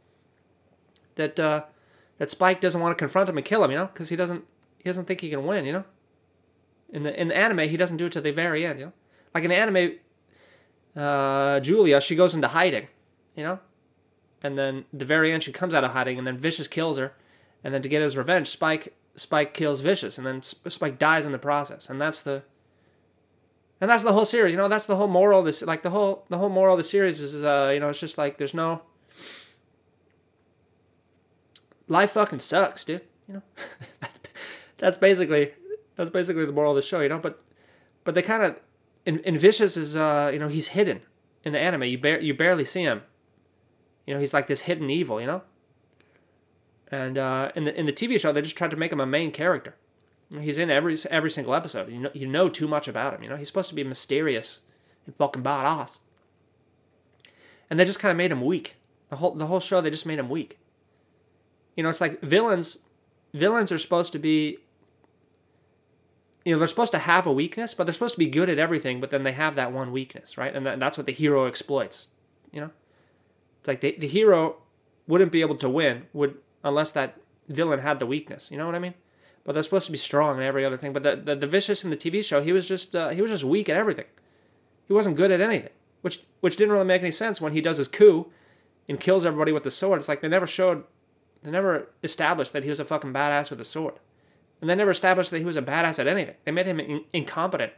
that 1.17 1.41
uh, 1.41 1.63
that 2.19 2.31
Spike 2.31 2.61
doesn't 2.61 2.81
want 2.81 2.97
to 2.97 3.01
confront 3.01 3.29
him 3.29 3.37
and 3.37 3.45
kill 3.45 3.65
him, 3.65 3.73
you 3.73 3.77
know, 3.77 3.87
because 3.87 4.09
he 4.09 4.17
doesn't 4.17 4.45
he 4.79 4.85
doesn't 4.85 5.07
think 5.07 5.21
he 5.21 5.31
can 5.31 5.45
win, 5.45 5.65
you 5.65 5.73
know. 5.73 5.85
In 6.91 7.03
the 7.03 7.21
in 7.21 7.29
the 7.29 7.37
anime, 7.37 7.69
he 7.69 7.77
doesn't 7.77 7.97
do 7.97 8.07
it 8.07 8.13
to 8.13 8.21
the 8.21 8.31
very 8.31 8.65
end, 8.65 8.79
you 8.79 8.87
know. 8.87 8.93
Like 9.35 9.45
in 9.45 9.51
the 9.51 9.57
anime, 9.57 9.99
uh, 10.97 11.61
Julia 11.61 12.01
she 12.01 12.15
goes 12.15 12.35
into 12.35 12.49
hiding, 12.49 12.87
you 13.35 13.43
know, 13.43 13.59
and 14.43 14.57
then 14.57 14.85
the 14.93 15.05
very 15.05 15.33
end 15.33 15.43
she 15.43 15.53
comes 15.53 15.75
out 15.75 15.83
of 15.85 15.91
hiding, 15.91 16.19
and 16.19 16.27
then 16.27 16.39
Vicious 16.39 16.69
kills 16.69 16.99
her, 16.99 17.15
and 17.65 17.75
then 17.75 17.83
to 17.83 17.89
get 17.89 18.01
his 18.01 18.17
revenge, 18.17 18.49
Spike 18.49 18.95
Spike 19.19 19.53
kills 19.53 19.81
Vicious, 19.81 20.17
and 20.17 20.27
then 20.27 20.43
Spike 20.43 20.99
dies 20.99 21.27
in 21.27 21.33
the 21.33 21.39
process, 21.39 21.91
and 21.91 22.01
that's 22.01 22.23
the 22.23 22.43
and 23.81 23.91
that's 23.91 24.03
the 24.03 24.13
whole 24.13 24.25
series. 24.25 24.53
You 24.53 24.57
know, 24.57 24.69
that's 24.69 24.87
the 24.87 24.97
whole 24.97 25.09
moral 25.09 25.41
of 25.41 25.45
this. 25.45 25.63
Like 25.63 25.83
the 25.83 25.91
whole 25.91 26.25
the 26.29 26.39
whole 26.39 26.49
moral 26.49 26.75
of 26.75 26.79
the 26.79 26.85
series 26.85 27.21
is, 27.21 27.45
uh, 27.45 27.71
you 27.73 27.81
know, 27.81 27.91
it's 27.91 28.01
just 28.01 28.19
like 28.19 28.39
there's 28.39 28.55
no 28.55 28.83
life 31.87 32.13
fucking 32.13 32.41
sucks, 32.41 32.85
dude. 32.85 33.03
You 33.27 33.35
know, 33.35 33.43
that's 34.01 34.19
that's 34.79 34.99
basically 34.99 35.53
that's 35.97 36.11
basically 36.11 36.47
the 36.47 36.53
moral 36.53 36.73
of 36.73 36.77
the 36.77 36.83
show. 36.83 37.01
You 37.01 37.09
know, 37.09 37.19
but 37.19 37.43
but 38.05 38.15
they 38.15 38.23
kind 38.23 38.43
of 38.43 38.61
in 39.07 39.39
Vicious 39.39 39.77
is 39.77 39.97
uh 39.97 40.31
you 40.33 40.39
know 40.39 40.49
he's 40.49 40.69
hidden 40.69 41.03
in 41.45 41.53
the 41.53 41.59
anime. 41.59 41.85
You 41.85 41.99
bar- 41.99 42.21
you 42.21 42.35
barely 42.35 42.65
see 42.65 42.83
him. 42.83 43.03
You 44.07 44.15
know, 44.15 44.21
he's 44.21 44.35
like 44.35 44.47
this 44.47 44.63
hidden 44.63 44.91
evil. 44.91 45.21
You 45.21 45.27
know. 45.27 45.43
And 46.91 47.19
uh, 47.19 47.53
in 47.55 47.65
the 47.65 47.79
in 47.79 47.87
the 47.87 47.93
TV 47.93 48.19
show, 48.19 48.33
they 48.33 48.41
just 48.41 48.57
tried 48.57 48.71
to 48.71 48.77
make 48.77 48.93
him 48.93 49.01
a 49.01 49.07
main 49.07 49.31
character. 49.31 49.75
He's 50.41 50.59
in 50.59 50.71
every 50.71 50.97
every 51.11 51.31
single 51.31 51.55
episode. 51.55 51.91
You 51.91 52.01
know, 52.01 52.11
you 52.13 52.27
know 52.27 52.49
too 52.49 52.69
much 52.69 52.89
about 52.89 53.15
him. 53.15 53.23
You 53.23 53.29
know, 53.29 53.37
he's 53.37 53.49
supposed 53.49 53.69
to 53.71 53.75
be 53.75 53.85
mysterious 53.85 54.61
and 55.07 55.15
fucking 55.17 55.43
badass. 55.43 55.99
And 57.71 57.79
they 57.79 57.85
just 57.85 57.99
kind 57.99 58.11
of 58.11 58.17
made 58.17 58.33
him 58.33 58.43
weak. 58.43 58.77
The 59.11 59.17
whole 59.17 59.33
the 59.33 59.47
whole 59.47 59.61
show, 59.61 59.81
they 59.81 59.91
just 59.91 60.07
made 60.07 60.19
him 60.19 60.29
weak. 60.29 60.59
You 61.77 61.83
know, 61.83 61.91
it's 61.91 62.01
like 62.01 62.21
villains. 62.21 62.79
Villains 63.35 63.71
are 63.71 63.79
supposed 63.79 64.13
to 64.13 64.19
be. 64.19 64.59
You 66.45 66.55
know, 66.55 66.59
they're 66.59 66.69
supposed 66.69 66.93
to 66.93 66.99
have 66.99 67.27
a 67.27 67.33
weakness, 67.33 67.75
but 67.75 67.85
they're 67.85 67.93
supposed 67.93 68.15
to 68.15 68.19
be 68.19 68.31
good 68.31 68.49
at 68.49 68.59
everything. 68.59 69.01
But 69.01 69.11
then 69.11 69.23
they 69.23 69.33
have 69.33 69.55
that 69.57 69.73
one 69.73 69.93
weakness, 69.93 70.39
right? 70.39 70.55
And 70.55 70.81
that's 70.81 70.97
what 70.97 71.07
the 71.07 71.13
hero 71.13 71.45
exploits. 71.45 72.09
You 72.53 72.63
know, 72.63 72.71
it's 73.61 73.69
like 73.69 73.81
the 73.81 73.97
the 73.99 74.09
hero 74.09 74.57
wouldn't 75.07 75.33
be 75.33 75.41
able 75.41 75.57
to 75.57 75.69
win 75.69 76.07
would 76.13 76.37
unless 76.65 76.93
that 76.93 77.19
villain 77.49 77.81
had 77.81 77.99
the 77.99 78.07
weakness. 78.07 78.51
You 78.51 78.59
know 78.59 78.67
what 78.67 78.75
I 78.75 78.79
mean? 78.79 78.95
But 79.45 79.53
they're 79.53 79.63
supposed 79.63 79.87
to 79.87 79.93
be 79.93 79.99
strong 79.99 80.37
and 80.37 80.45
every 80.45 80.65
other 80.65 80.77
thing. 80.77 80.93
But 80.93 81.03
the 81.03 81.17
the, 81.17 81.37
the 81.37 81.47
vicious 81.47 81.85
in 81.85 81.91
the 81.91 81.97
TV 81.97 82.25
show, 82.25 82.43
he 82.43 82.53
was 82.53 82.67
just 82.67 82.95
uh, 82.95 83.11
he 83.11 83.23
was 83.23 83.31
just 83.31 83.45
weak 83.45 83.69
at 83.69 83.77
everything. 83.77 84.07
He 84.87 84.93
wasn't 84.93 85.17
good 85.17 85.31
at 85.31 85.41
anything, 85.41 85.73
which 86.03 86.23
which 86.41 86.57
didn't 86.57 86.73
really 86.73 86.85
make 86.85 87.03
any 87.03 87.11
sense 87.11 87.41
when 87.41 87.53
he 87.53 87.61
does 87.61 87.79
his 87.79 87.89
coup 87.89 88.31
and 88.89 88.99
kills 88.99 89.25
everybody 89.27 89.53
with 89.53 89.65
the 89.65 89.71
sword. 89.71 89.99
It's 89.99 90.09
like 90.09 90.23
they 90.23 90.29
never 90.29 90.47
showed, 90.47 90.85
they 91.43 91.51
never 91.51 91.89
established 92.03 92.53
that 92.55 92.63
he 92.63 92.71
was 92.71 92.81
a 92.81 92.85
fucking 92.85 93.13
badass 93.13 93.51
with 93.51 93.61
a 93.61 93.65
sword, 93.65 93.95
and 94.61 94.71
they 94.71 94.75
never 94.75 94.91
established 94.91 95.31
that 95.31 95.39
he 95.39 95.45
was 95.45 95.57
a 95.57 95.63
badass 95.63 95.99
at 95.99 96.07
anything. 96.07 96.37
They 96.45 96.53
made 96.53 96.67
him 96.67 96.81
in- 96.81 97.05
incompetent. 97.13 97.73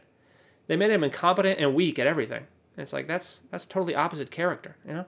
They 0.67 0.77
made 0.77 0.91
him 0.91 1.03
incompetent 1.03 1.59
and 1.59 1.75
weak 1.75 1.99
at 1.99 2.07
everything. 2.07 2.47
And 2.75 2.83
it's 2.83 2.93
like 2.93 3.07
that's 3.07 3.41
that's 3.51 3.65
totally 3.65 3.95
opposite 3.95 4.31
character, 4.31 4.77
you 4.87 4.93
know. 4.93 5.05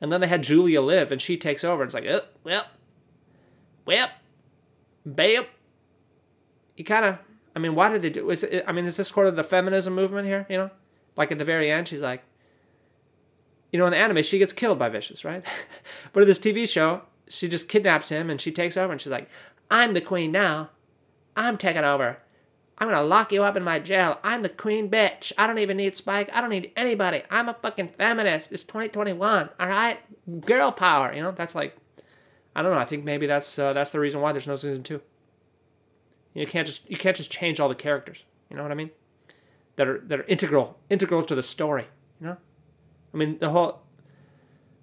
And 0.00 0.10
then 0.10 0.20
they 0.20 0.28
had 0.28 0.42
Julia 0.42 0.80
live, 0.80 1.12
and 1.12 1.20
she 1.20 1.36
takes 1.36 1.62
over. 1.62 1.82
And 1.82 1.88
it's 1.88 1.94
like, 1.94 2.06
oh, 2.06 2.22
well, 2.42 2.66
well, 3.84 4.08
bam. 5.04 5.44
You 6.76 6.84
kind 6.84 7.04
of, 7.04 7.18
I 7.54 7.58
mean, 7.58 7.74
why 7.74 7.90
did 7.90 8.02
they 8.02 8.10
do? 8.10 8.30
Is 8.30 8.42
it, 8.42 8.64
I 8.66 8.72
mean, 8.72 8.86
is 8.86 8.96
this 8.96 9.10
part 9.10 9.26
of 9.26 9.36
the 9.36 9.44
feminism 9.44 9.94
movement 9.94 10.26
here? 10.26 10.46
You 10.48 10.56
know, 10.56 10.70
like 11.16 11.30
at 11.30 11.38
the 11.38 11.44
very 11.44 11.70
end, 11.70 11.88
she's 11.88 12.00
like, 12.00 12.22
you 13.72 13.78
know, 13.78 13.86
in 13.86 13.92
the 13.92 13.98
anime, 13.98 14.22
she 14.22 14.38
gets 14.38 14.52
killed 14.52 14.78
by 14.78 14.88
Vicious, 14.88 15.24
right? 15.24 15.44
but 16.12 16.22
in 16.22 16.28
this 16.28 16.38
TV 16.38 16.68
show, 16.68 17.02
she 17.28 17.48
just 17.48 17.68
kidnaps 17.68 18.08
him 18.08 18.30
and 18.30 18.40
she 18.40 18.50
takes 18.50 18.76
over, 18.76 18.92
and 18.92 19.00
she's 19.00 19.12
like, 19.12 19.28
I'm 19.70 19.94
the 19.94 20.00
queen 20.00 20.32
now. 20.32 20.70
I'm 21.36 21.56
taking 21.56 21.84
over. 21.84 22.18
I'm 22.80 22.88
gonna 22.88 23.02
lock 23.02 23.30
you 23.30 23.42
up 23.42 23.56
in 23.56 23.62
my 23.62 23.78
jail. 23.78 24.18
I'm 24.24 24.40
the 24.42 24.48
queen 24.48 24.90
bitch. 24.90 25.32
I 25.36 25.46
don't 25.46 25.58
even 25.58 25.76
need 25.76 25.96
Spike. 25.96 26.30
I 26.32 26.40
don't 26.40 26.48
need 26.48 26.72
anybody. 26.76 27.22
I'm 27.30 27.50
a 27.50 27.54
fucking 27.54 27.88
feminist. 27.88 28.52
It's 28.52 28.62
2021. 28.62 29.50
All 29.60 29.68
right, 29.68 29.98
girl 30.40 30.72
power. 30.72 31.12
You 31.12 31.22
know 31.22 31.32
that's 31.32 31.54
like, 31.54 31.76
I 32.56 32.62
don't 32.62 32.72
know. 32.72 32.78
I 32.78 32.86
think 32.86 33.04
maybe 33.04 33.26
that's 33.26 33.58
uh, 33.58 33.74
that's 33.74 33.90
the 33.90 34.00
reason 34.00 34.22
why 34.22 34.32
there's 34.32 34.46
no 34.46 34.56
season 34.56 34.82
two. 34.82 35.02
You 36.32 36.46
can't 36.46 36.66
just 36.66 36.88
you 36.88 36.96
can't 36.96 37.16
just 37.16 37.30
change 37.30 37.60
all 37.60 37.68
the 37.68 37.74
characters. 37.74 38.24
You 38.48 38.56
know 38.56 38.62
what 38.62 38.72
I 38.72 38.76
mean? 38.76 38.90
That 39.76 39.86
are 39.86 40.00
that 40.06 40.20
are 40.20 40.24
integral 40.24 40.78
integral 40.88 41.22
to 41.24 41.34
the 41.34 41.42
story. 41.42 41.86
You 42.18 42.28
know, 42.28 42.36
I 43.12 43.16
mean 43.18 43.38
the 43.40 43.50
whole 43.50 43.82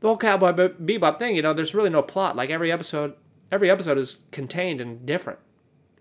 the 0.02 0.08
whole 0.08 0.18
Cowboy 0.18 0.52
Bebop 0.52 1.18
thing. 1.18 1.36
You 1.36 1.42
know, 1.42 1.54
there's 1.54 1.74
really 1.74 1.90
no 1.90 2.04
plot. 2.04 2.36
Like 2.36 2.52
every 2.52 2.72
episode, 2.72 3.16
every 3.52 3.72
episode 3.72 3.98
is 3.98 4.20
contained 4.30 4.82
and 4.82 5.04
different. 5.04 5.40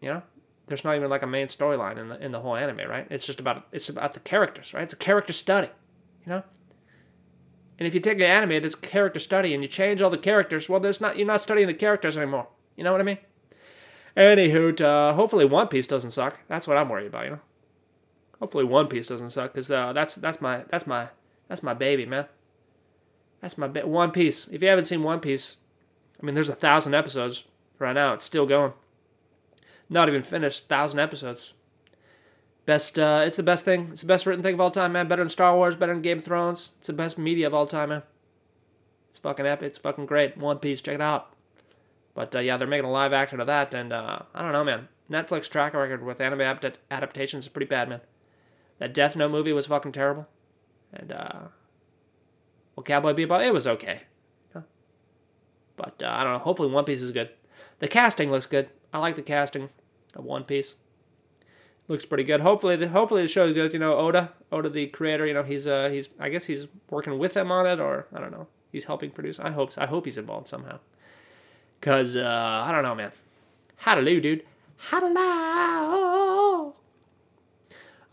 You 0.02 0.10
know, 0.10 0.22
there's 0.66 0.84
not 0.84 0.96
even 0.96 1.08
like 1.08 1.22
a 1.22 1.26
main 1.26 1.46
storyline 1.46 1.96
in 1.96 2.08
the 2.08 2.24
in 2.24 2.32
the 2.32 2.40
whole 2.40 2.56
anime, 2.56 2.88
right? 2.88 3.06
It's 3.10 3.26
just 3.26 3.40
about 3.40 3.66
it's 3.72 3.88
about 3.88 4.14
the 4.14 4.20
characters, 4.20 4.74
right? 4.74 4.82
It's 4.82 4.92
a 4.92 4.96
character 4.96 5.32
study. 5.32 5.68
You 6.24 6.32
know. 6.32 6.42
And 7.78 7.86
if 7.86 7.94
you 7.94 8.00
take 8.00 8.16
an 8.18 8.24
anime 8.24 8.62
that's 8.62 8.74
character 8.74 9.18
study 9.18 9.52
and 9.52 9.62
you 9.62 9.68
change 9.68 10.00
all 10.00 10.10
the 10.10 10.18
characters, 10.18 10.68
well, 10.68 10.80
there's 10.80 11.00
not 11.00 11.16
you're 11.16 11.26
not 11.26 11.40
studying 11.40 11.68
the 11.68 11.74
characters 11.74 12.16
anymore. 12.16 12.48
You 12.76 12.84
know 12.84 12.92
what 12.92 13.00
I 13.00 13.04
mean? 13.04 13.18
Anywho, 14.16 14.80
uh, 14.80 15.12
hopefully 15.12 15.44
One 15.44 15.68
Piece 15.68 15.86
doesn't 15.86 16.12
suck. 16.12 16.40
That's 16.48 16.66
what 16.66 16.76
I'm 16.76 16.88
worried 16.88 17.06
about. 17.06 17.24
You 17.24 17.30
know. 17.32 17.40
Hopefully 18.40 18.64
One 18.64 18.88
Piece 18.88 19.06
doesn't 19.06 19.30
suck 19.30 19.52
because 19.52 19.70
uh, 19.70 19.92
that's 19.92 20.14
that's 20.16 20.40
my 20.40 20.64
that's 20.70 20.86
my 20.86 21.08
that's 21.48 21.62
my 21.62 21.74
baby, 21.74 22.06
man. 22.06 22.26
That's 23.40 23.58
my 23.58 23.68
ba- 23.68 23.86
One 23.86 24.10
Piece. 24.10 24.48
If 24.48 24.62
you 24.62 24.68
haven't 24.68 24.86
seen 24.86 25.02
One 25.02 25.20
Piece, 25.20 25.58
I 26.20 26.26
mean, 26.26 26.34
there's 26.34 26.48
a 26.48 26.54
thousand 26.54 26.94
episodes 26.94 27.44
right 27.78 27.92
now. 27.92 28.14
It's 28.14 28.24
still 28.24 28.46
going. 28.46 28.72
Not 29.88 30.08
even 30.08 30.22
finished. 30.22 30.68
Thousand 30.68 31.00
episodes. 31.00 31.54
Best. 32.64 32.98
Uh, 32.98 33.22
it's 33.24 33.36
the 33.36 33.42
best 33.42 33.64
thing. 33.64 33.90
It's 33.92 34.00
the 34.00 34.08
best 34.08 34.26
written 34.26 34.42
thing 34.42 34.54
of 34.54 34.60
all 34.60 34.70
time, 34.70 34.92
man. 34.92 35.08
Better 35.08 35.22
than 35.22 35.28
Star 35.30 35.54
Wars. 35.54 35.76
Better 35.76 35.92
than 35.92 36.02
Game 36.02 36.18
of 36.18 36.24
Thrones. 36.24 36.70
It's 36.78 36.88
the 36.88 36.92
best 36.92 37.18
media 37.18 37.46
of 37.46 37.54
all 37.54 37.66
time, 37.66 37.90
man. 37.90 38.02
It's 39.10 39.18
fucking 39.18 39.46
epic. 39.46 39.68
It's 39.68 39.78
fucking 39.78 40.06
great. 40.06 40.36
One 40.36 40.58
Piece. 40.58 40.80
Check 40.80 40.96
it 40.96 41.00
out. 41.00 41.32
But 42.16 42.34
uh, 42.34 42.40
yeah, 42.40 42.56
they're 42.56 42.66
making 42.66 42.86
a 42.86 42.90
live 42.90 43.12
action 43.12 43.40
of 43.40 43.46
that, 43.46 43.74
and 43.74 43.92
uh, 43.92 44.20
I 44.34 44.42
don't 44.42 44.52
know, 44.52 44.64
man. 44.64 44.88
Netflix 45.08 45.48
track 45.48 45.74
record 45.74 46.02
with 46.02 46.20
anime 46.20 46.40
adapt- 46.40 46.78
adaptations 46.90 47.44
is 47.44 47.48
pretty 47.48 47.66
bad, 47.66 47.88
man. 47.90 48.00
That 48.78 48.94
Death 48.94 49.16
Note 49.16 49.30
movie 49.30 49.52
was 49.52 49.66
fucking 49.66 49.92
terrible, 49.92 50.26
and 50.92 51.12
uh, 51.12 51.40
well, 52.74 52.84
Cowboy 52.84 53.12
Bebop 53.12 53.46
it 53.46 53.52
was 53.52 53.66
okay, 53.66 54.02
but 55.76 56.02
uh, 56.02 56.08
I 56.08 56.24
don't 56.24 56.32
know. 56.32 56.38
Hopefully, 56.38 56.70
One 56.70 56.84
Piece 56.84 57.02
is 57.02 57.12
good. 57.12 57.30
The 57.78 57.88
casting 57.88 58.30
looks 58.30 58.46
good. 58.46 58.70
I 58.96 58.98
like 58.98 59.16
the 59.16 59.20
casting 59.20 59.68
of 60.14 60.24
One 60.24 60.44
Piece. 60.44 60.74
Looks 61.86 62.06
pretty 62.06 62.24
good. 62.24 62.40
Hopefully, 62.40 62.76
the, 62.76 62.88
hopefully 62.88 63.20
the 63.20 63.28
show 63.28 63.52
goes. 63.52 63.74
You 63.74 63.78
know, 63.78 63.94
Oda, 63.94 64.32
Oda, 64.50 64.70
the 64.70 64.86
creator. 64.86 65.26
You 65.26 65.34
know, 65.34 65.42
he's 65.42 65.66
uh 65.66 65.90
he's 65.90 66.08
I 66.18 66.30
guess 66.30 66.46
he's 66.46 66.66
working 66.88 67.18
with 67.18 67.34
them 67.34 67.52
on 67.52 67.66
it, 67.66 67.78
or 67.78 68.06
I 68.14 68.20
don't 68.20 68.30
know. 68.30 68.46
He's 68.72 68.86
helping 68.86 69.10
produce. 69.10 69.38
I 69.38 69.50
hope. 69.50 69.72
I 69.76 69.84
hope 69.84 70.06
he's 70.06 70.16
involved 70.16 70.48
somehow. 70.48 70.78
Cause 71.82 72.16
uh, 72.16 72.64
I 72.66 72.72
don't 72.72 72.84
know, 72.84 72.94
man. 72.94 73.12
Do, 73.84 74.20
dude? 74.20 74.44
Lie? 74.90 76.70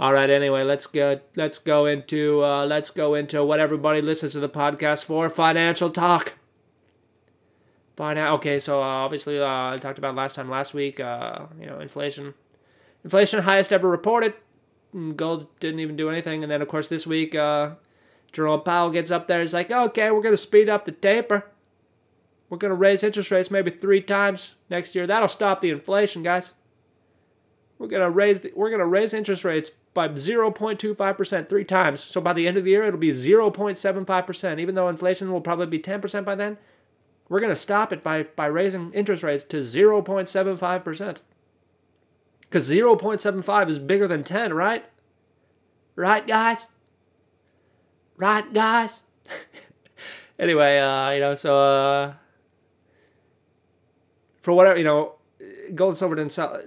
All 0.02 0.13
right. 0.13 0.30
Anyway, 0.30 0.63
let's 0.63 0.86
go. 0.86 1.22
Let's 1.38 1.60
go 1.60 1.86
into. 1.86 2.43
Uh, 2.43 2.65
let's 2.65 2.89
go 2.89 3.13
into 3.15 3.41
what 3.46 3.62
everybody 3.62 4.02
listens 4.02 4.34
to 4.34 4.41
the 4.41 4.50
podcast 4.50 5.06
for: 5.06 5.30
financial 5.30 5.89
talk. 5.89 6.34
By 7.95 8.13
now, 8.13 8.36
okay. 8.36 8.60
So 8.60 8.82
uh, 8.82 8.86
obviously, 8.86 9.39
uh, 9.39 9.45
I 9.45 9.77
talked 9.79 9.99
about 9.99 10.15
last 10.15 10.36
time 10.36 10.49
last 10.49 10.73
week. 10.73 10.99
Uh, 10.99 11.45
you 11.60 11.67
know, 11.67 11.79
inflation, 11.79 12.34
inflation 13.03 13.43
highest 13.43 13.71
ever 13.71 13.88
reported. 13.88 14.34
Mm, 14.95 15.15
gold 15.15 15.47
didn't 15.60 15.79
even 15.79 15.95
do 15.95 16.10
anything, 16.10 16.43
and 16.43 16.51
then 16.51 16.62
of 16.62 16.67
course 16.67 16.88
this 16.88 17.06
week, 17.06 17.36
uh, 17.36 17.71
Jerome 18.32 18.62
Powell 18.62 18.89
gets 18.89 19.12
up 19.12 19.27
there. 19.27 19.41
He's 19.41 19.53
like, 19.53 19.71
"Okay, 19.71 20.10
we're 20.12 20.23
gonna 20.23 20.38
speed 20.38 20.69
up 20.69 20.86
the 20.86 20.91
taper." 20.91 21.45
We're 22.53 22.60
going 22.60 22.69
to 22.69 22.75
raise 22.75 23.01
interest 23.01 23.32
rates 23.32 23.49
maybe 23.49 23.71
three 23.71 23.99
times 23.99 24.53
next 24.69 24.93
year. 24.93 25.08
That'll 25.08 25.27
stop 25.27 25.60
the 25.60 25.71
inflation, 25.71 26.21
guys. 26.21 26.53
We're 27.79 27.88
to 27.88 28.12
raise 28.12 28.41
the, 28.41 28.51
we're 28.56 28.69
going 28.69 28.79
to 28.79 28.86
raise 28.86 29.12
interest 29.12 29.43
rates 29.43 29.71
by 29.95 30.08
0.25% 30.08 31.49
three 31.49 31.65
times. 31.65 32.03
So 32.03 32.21
by 32.21 32.34
the 32.34 32.47
end 32.47 32.58
of 32.58 32.63
the 32.63 32.69
year 32.69 32.84
it'll 32.84 32.99
be 32.99 33.10
0.75%. 33.10 34.60
Even 34.60 34.75
though 34.75 34.88
inflation 34.88 35.32
will 35.32 35.41
probably 35.41 35.65
be 35.65 35.79
10% 35.79 36.23
by 36.23 36.36
then, 36.36 36.60
we're 37.29 37.39
going 37.39 37.51
to 37.51 37.55
stop 37.55 37.91
it 37.93 38.03
by 38.03 38.23
by 38.23 38.45
raising 38.45 38.91
interest 38.93 39.23
rates 39.23 39.43
to 39.45 39.57
0.75%. 39.57 41.17
Cuz 42.49 42.69
0.75 42.69 43.69
is 43.69 43.79
bigger 43.79 44.07
than 44.07 44.23
10, 44.23 44.53
right? 44.53 44.86
Right, 45.95 46.25
guys? 46.27 46.69
Right, 48.17 48.53
guys? 48.53 49.01
anyway, 50.39 50.77
uh, 50.77 51.12
you 51.12 51.19
know, 51.19 51.36
so 51.36 51.59
uh 51.59 52.13
for 54.43 54.53
whatever 54.53 54.77
you 54.77 54.83
know, 54.83 55.15
gold 55.73 55.91
and 55.91 55.97
silver 55.97 56.15
didn't 56.15 56.33
sell. 56.33 56.62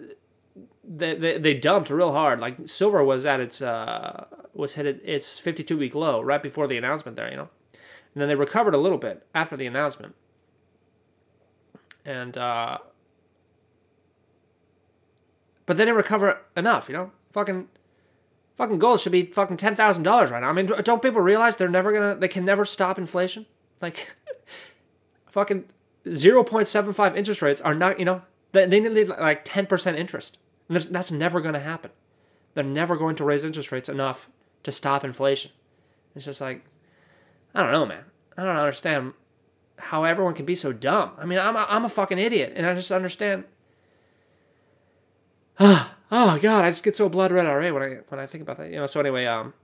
They, 0.82 1.14
they, 1.14 1.38
they 1.38 1.54
dumped 1.54 1.90
real 1.90 2.12
hard. 2.12 2.40
Like 2.40 2.68
silver 2.68 3.04
was 3.04 3.26
at 3.26 3.38
its 3.38 3.60
uh, 3.62 4.24
was 4.54 4.74
hit 4.74 4.86
at 4.86 5.00
its 5.04 5.38
52 5.38 5.76
week 5.76 5.94
low 5.94 6.20
right 6.20 6.42
before 6.42 6.66
the 6.66 6.78
announcement 6.78 7.16
there, 7.16 7.30
you 7.30 7.36
know, 7.36 7.48
and 7.72 8.22
then 8.22 8.28
they 8.28 8.34
recovered 8.34 8.74
a 8.74 8.78
little 8.78 8.98
bit 8.98 9.26
after 9.34 9.56
the 9.56 9.66
announcement, 9.66 10.14
and 12.06 12.38
uh, 12.38 12.78
but 15.66 15.76
they 15.76 15.84
didn't 15.84 15.96
recover 15.96 16.40
enough, 16.56 16.88
you 16.88 16.94
know. 16.94 17.10
Fucking 17.32 17.68
fucking 18.56 18.78
gold 18.78 19.00
should 19.00 19.12
be 19.12 19.26
fucking 19.26 19.58
ten 19.58 19.74
thousand 19.74 20.04
dollars 20.04 20.30
right 20.30 20.40
now. 20.40 20.48
I 20.48 20.52
mean, 20.52 20.70
don't 20.84 21.02
people 21.02 21.20
realize 21.20 21.56
they're 21.56 21.68
never 21.68 21.92
gonna 21.92 22.14
they 22.14 22.28
can 22.28 22.44
never 22.44 22.64
stop 22.64 22.98
inflation? 22.98 23.46
Like, 23.82 24.14
fucking 25.26 25.64
0.75 26.06 27.16
interest 27.16 27.42
rates 27.42 27.60
are 27.60 27.74
not, 27.74 27.98
you 27.98 28.04
know, 28.04 28.22
they, 28.52 28.66
need 28.66 29.08
like 29.08 29.44
10% 29.44 29.98
interest. 29.98 30.38
And 30.68 30.76
that's 30.76 31.10
never 31.10 31.40
to 31.54 31.60
happen. 31.60 31.90
They're 32.54 32.64
never 32.64 32.96
going 32.96 33.16
to 33.16 33.24
raise 33.24 33.44
interest 33.44 33.70
rates 33.70 33.88
enough 33.88 34.30
to 34.62 34.72
stop 34.72 35.04
inflation. 35.04 35.50
It's 36.14 36.24
just 36.24 36.40
like, 36.40 36.64
I 37.54 37.62
don't 37.62 37.72
know, 37.72 37.86
man. 37.86 38.04
I 38.36 38.44
don't 38.44 38.56
understand 38.56 39.12
how 39.78 40.04
everyone 40.04 40.34
can 40.34 40.46
be 40.46 40.56
so 40.56 40.72
dumb. 40.72 41.12
I 41.18 41.26
mean, 41.26 41.38
I'm 41.38 41.56
a, 41.56 41.66
I'm 41.68 41.84
a 41.84 41.88
fucking 41.88 42.18
idiot, 42.18 42.52
and 42.56 42.66
I 42.66 42.74
just 42.74 42.90
understand. 42.90 43.44
oh 45.60 45.88
God, 46.10 46.64
I 46.64 46.70
just 46.70 46.82
get 46.82 46.96
so 46.96 47.08
blood 47.08 47.32
red 47.32 47.46
already 47.46 47.70
when 47.70 47.82
I 47.82 47.88
when 48.08 48.20
I 48.20 48.26
think 48.26 48.42
about 48.42 48.58
that. 48.58 48.70
You 48.70 48.76
know. 48.76 48.86
So 48.86 49.00
anyway, 49.00 49.26
um, 49.26 49.54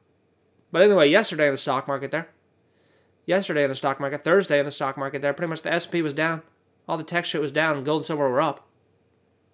but 0.70 0.82
anyway, 0.82 1.08
yesterday 1.08 1.46
in 1.46 1.52
the 1.52 1.58
stock 1.58 1.86
market 1.86 2.10
there, 2.10 2.28
yesterday 3.26 3.64
in 3.64 3.68
the 3.68 3.74
stock 3.74 4.00
market, 4.00 4.22
Thursday 4.22 4.58
in 4.58 4.64
the 4.64 4.70
stock 4.70 4.96
market 4.96 5.22
there, 5.22 5.32
pretty 5.32 5.50
much 5.50 5.62
the 5.62 5.72
S&P 5.72 6.02
was 6.02 6.14
down. 6.14 6.42
All 6.88 6.96
the 6.96 7.04
tech 7.04 7.24
shit 7.24 7.40
was 7.40 7.52
down. 7.52 7.84
Gold 7.84 8.00
and 8.00 8.06
silver 8.06 8.28
were 8.28 8.40
up. 8.40 8.66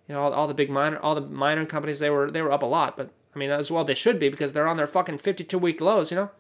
You 0.08 0.14
know, 0.14 0.22
all, 0.22 0.32
all 0.32 0.48
the 0.48 0.54
big 0.54 0.70
miner, 0.70 0.98
all 0.98 1.14
the 1.14 1.20
miner 1.20 1.66
companies, 1.66 1.98
they 1.98 2.08
were 2.08 2.30
they 2.30 2.40
were 2.40 2.52
up 2.52 2.62
a 2.62 2.66
lot. 2.66 2.96
But 2.96 3.10
I 3.34 3.38
mean, 3.38 3.50
as 3.50 3.70
well 3.70 3.84
they 3.84 3.94
should 3.94 4.18
be 4.18 4.28
because 4.28 4.52
they're 4.52 4.68
on 4.68 4.76
their 4.76 4.86
fucking 4.86 5.18
52 5.18 5.58
week 5.58 5.80
lows. 5.80 6.10
You 6.10 6.16
know. 6.16 6.30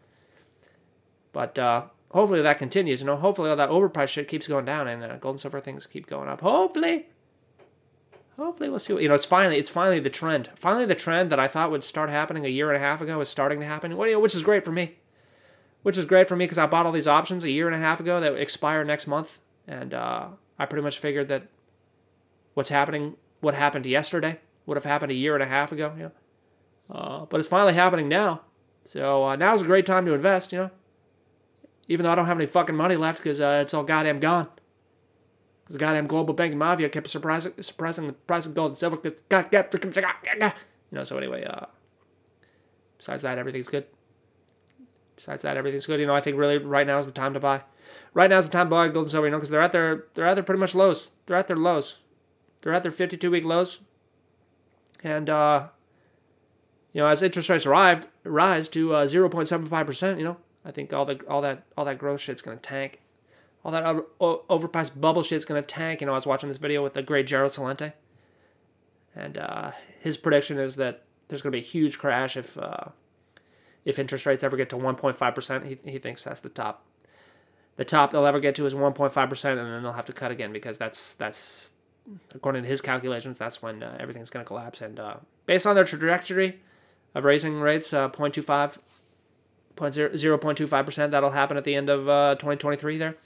But 1.32 1.58
uh, 1.58 1.82
hopefully 2.10 2.42
that 2.42 2.58
continues. 2.58 3.00
You 3.00 3.06
know, 3.06 3.16
hopefully 3.16 3.50
all 3.50 3.56
that 3.56 3.70
overpriced 3.70 4.08
shit 4.08 4.28
keeps 4.28 4.48
going 4.48 4.64
down 4.64 4.88
and 4.88 5.02
uh, 5.02 5.16
gold 5.16 5.34
and 5.34 5.40
silver 5.40 5.60
things 5.60 5.86
keep 5.86 6.06
going 6.06 6.28
up. 6.28 6.40
Hopefully. 6.40 7.06
Hopefully 8.36 8.68
we'll 8.68 8.78
see. 8.78 8.92
What, 8.92 9.02
you 9.02 9.08
know, 9.08 9.14
it's 9.14 9.24
finally 9.24 9.58
it's 9.58 9.68
finally 9.68 9.98
the 10.00 10.10
trend. 10.10 10.50
Finally 10.54 10.86
the 10.86 10.94
trend 10.94 11.30
that 11.30 11.40
I 11.40 11.48
thought 11.48 11.70
would 11.70 11.82
start 11.82 12.08
happening 12.08 12.46
a 12.46 12.48
year 12.48 12.72
and 12.72 12.76
a 12.76 12.86
half 12.86 13.00
ago 13.00 13.20
is 13.20 13.28
starting 13.28 13.60
to 13.60 13.66
happen. 13.66 13.96
Which 13.96 14.34
is 14.34 14.42
great 14.42 14.64
for 14.64 14.72
me 14.72 14.96
which 15.82 15.96
is 15.96 16.04
great 16.04 16.28
for 16.28 16.36
me 16.36 16.44
because 16.44 16.58
I 16.58 16.66
bought 16.66 16.86
all 16.86 16.92
these 16.92 17.08
options 17.08 17.44
a 17.44 17.50
year 17.50 17.66
and 17.66 17.74
a 17.74 17.78
half 17.78 18.00
ago 18.00 18.20
that 18.20 18.34
expire 18.34 18.84
next 18.84 19.06
month, 19.06 19.38
and 19.66 19.94
uh, 19.94 20.26
I 20.58 20.66
pretty 20.66 20.82
much 20.82 20.98
figured 20.98 21.28
that 21.28 21.48
what's 22.54 22.68
happening, 22.68 23.16
what 23.40 23.54
happened 23.54 23.86
yesterday, 23.86 24.40
would 24.66 24.76
have 24.76 24.84
happened 24.84 25.12
a 25.12 25.14
year 25.14 25.34
and 25.34 25.42
a 25.42 25.46
half 25.46 25.72
ago. 25.72 25.92
You 25.96 26.02
know, 26.02 26.12
uh, 26.94 27.26
but 27.26 27.40
it's 27.40 27.48
finally 27.48 27.74
happening 27.74 28.08
now. 28.08 28.42
So 28.84 29.24
uh, 29.24 29.36
now's 29.36 29.62
a 29.62 29.66
great 29.66 29.86
time 29.86 30.04
to 30.06 30.14
invest. 30.14 30.52
You 30.52 30.58
know, 30.58 30.70
even 31.88 32.04
though 32.04 32.12
I 32.12 32.14
don't 32.14 32.26
have 32.26 32.38
any 32.38 32.46
fucking 32.46 32.76
money 32.76 32.96
left 32.96 33.18
because 33.18 33.40
uh, 33.40 33.60
it's 33.62 33.74
all 33.74 33.82
goddamn 33.82 34.20
gone. 34.20 34.48
Because 35.64 35.74
the 35.74 35.78
goddamn 35.78 36.06
global 36.06 36.34
banking 36.34 36.58
mafia 36.58 36.88
kept 36.88 37.10
surprising, 37.10 37.52
the 37.56 38.14
price 38.26 38.46
of 38.46 38.54
gold 38.54 38.70
and 38.72 38.78
silver. 38.78 38.96
God, 39.28 39.48
you 40.90 40.98
know. 40.98 41.04
So 41.04 41.18
anyway, 41.18 41.44
uh, 41.44 41.66
besides 42.96 43.22
that, 43.22 43.38
everything's 43.38 43.68
good 43.68 43.86
besides 45.18 45.42
that, 45.42 45.56
everything's 45.56 45.84
good. 45.84 45.98
You 45.98 46.06
know, 46.06 46.14
I 46.14 46.20
think 46.20 46.38
really 46.38 46.58
right 46.58 46.86
now 46.86 46.98
is 46.98 47.06
the 47.06 47.12
time 47.12 47.34
to 47.34 47.40
buy. 47.40 47.62
Right 48.14 48.30
now 48.30 48.38
is 48.38 48.46
the 48.46 48.52
time 48.52 48.66
to 48.66 48.70
buy 48.70 48.88
gold 48.88 49.06
and 49.06 49.10
silver. 49.10 49.26
You 49.26 49.32
know, 49.32 49.38
because 49.38 49.50
they're 49.50 49.60
at 49.60 49.72
their 49.72 50.04
they're 50.14 50.26
at 50.26 50.34
their 50.34 50.44
pretty 50.44 50.60
much 50.60 50.74
lows. 50.74 51.10
They're 51.26 51.36
at 51.36 51.48
their 51.48 51.56
lows. 51.56 51.98
They're 52.62 52.72
at 52.72 52.82
their 52.82 52.92
52 52.92 53.30
week 53.30 53.44
lows. 53.44 53.80
And 55.02 55.28
uh, 55.28 55.68
you 56.92 57.02
know, 57.02 57.08
as 57.08 57.22
interest 57.22 57.50
rates 57.50 57.66
rise 57.66 58.04
rise 58.24 58.68
to 58.70 58.94
uh, 58.94 59.06
0.75 59.06 59.86
percent, 59.86 60.18
you 60.18 60.24
know, 60.24 60.36
I 60.68 60.70
think 60.70 60.92
all 60.92 61.06
the 61.06 61.18
all 61.26 61.40
that 61.40 61.64
all 61.76 61.86
that 61.86 61.98
growth 61.98 62.20
shit's 62.20 62.42
gonna 62.42 62.58
tank. 62.58 63.00
All 63.64 63.72
that 63.72 63.84
over, 63.84 64.04
overpriced 64.20 65.00
bubble 65.00 65.22
shit's 65.22 65.46
gonna 65.46 65.62
tank. 65.62 66.00
You 66.00 66.06
know, 66.06 66.12
I 66.12 66.16
was 66.16 66.26
watching 66.26 66.50
this 66.50 66.58
video 66.58 66.82
with 66.82 66.92
the 66.92 67.02
great 67.02 67.26
Gerald 67.26 67.52
Celente, 67.52 67.94
and 69.16 69.38
uh, 69.38 69.72
his 69.98 70.18
prediction 70.18 70.58
is 70.58 70.76
that 70.76 71.04
there's 71.28 71.40
gonna 71.42 71.52
be 71.52 71.58
a 71.58 71.62
huge 71.62 71.98
crash 71.98 72.36
if 72.36 72.58
uh, 72.58 72.84
if 73.84 73.98
interest 73.98 74.26
rates 74.26 74.44
ever 74.44 74.56
get 74.56 74.68
to 74.68 74.76
1.5%, 74.76 75.64
he, 75.64 75.90
he 75.90 75.98
thinks 75.98 76.22
that's 76.22 76.40
the 76.40 76.50
top 76.50 76.84
the 77.76 77.84
top 77.84 78.10
they'll 78.10 78.26
ever 78.26 78.40
get 78.40 78.54
to 78.56 78.66
is 78.66 78.74
1.5 78.74 79.28
percent, 79.30 79.58
and 79.58 79.72
then 79.72 79.82
they'll 79.82 79.92
have 79.92 80.04
to 80.04 80.12
cut 80.12 80.30
again 80.30 80.52
because 80.52 80.76
that's 80.76 81.14
that's 81.14 81.72
according 82.34 82.62
to 82.62 82.68
his 82.68 82.80
calculations, 82.80 83.38
that's 83.38 83.62
when 83.62 83.82
uh, 83.82 83.96
everything's 83.98 84.30
going 84.30 84.44
to 84.44 84.46
collapse. 84.46 84.80
And 84.80 84.98
uh, 84.98 85.16
based 85.46 85.66
on 85.66 85.74
their 85.74 85.84
trajectory 85.84 86.60
of 87.14 87.24
raising 87.24 87.60
rates, 87.60 87.92
uh, 87.92 88.08
0.25, 88.08 88.78
0.25 89.78 90.84
percent, 90.84 91.12
that'll 91.12 91.30
happen 91.30 91.56
at 91.56 91.64
the 91.64 91.74
end 91.74 91.88
of 91.88 92.08
uh, 92.08 92.34
2023 92.34 92.98
there. 92.98 93.16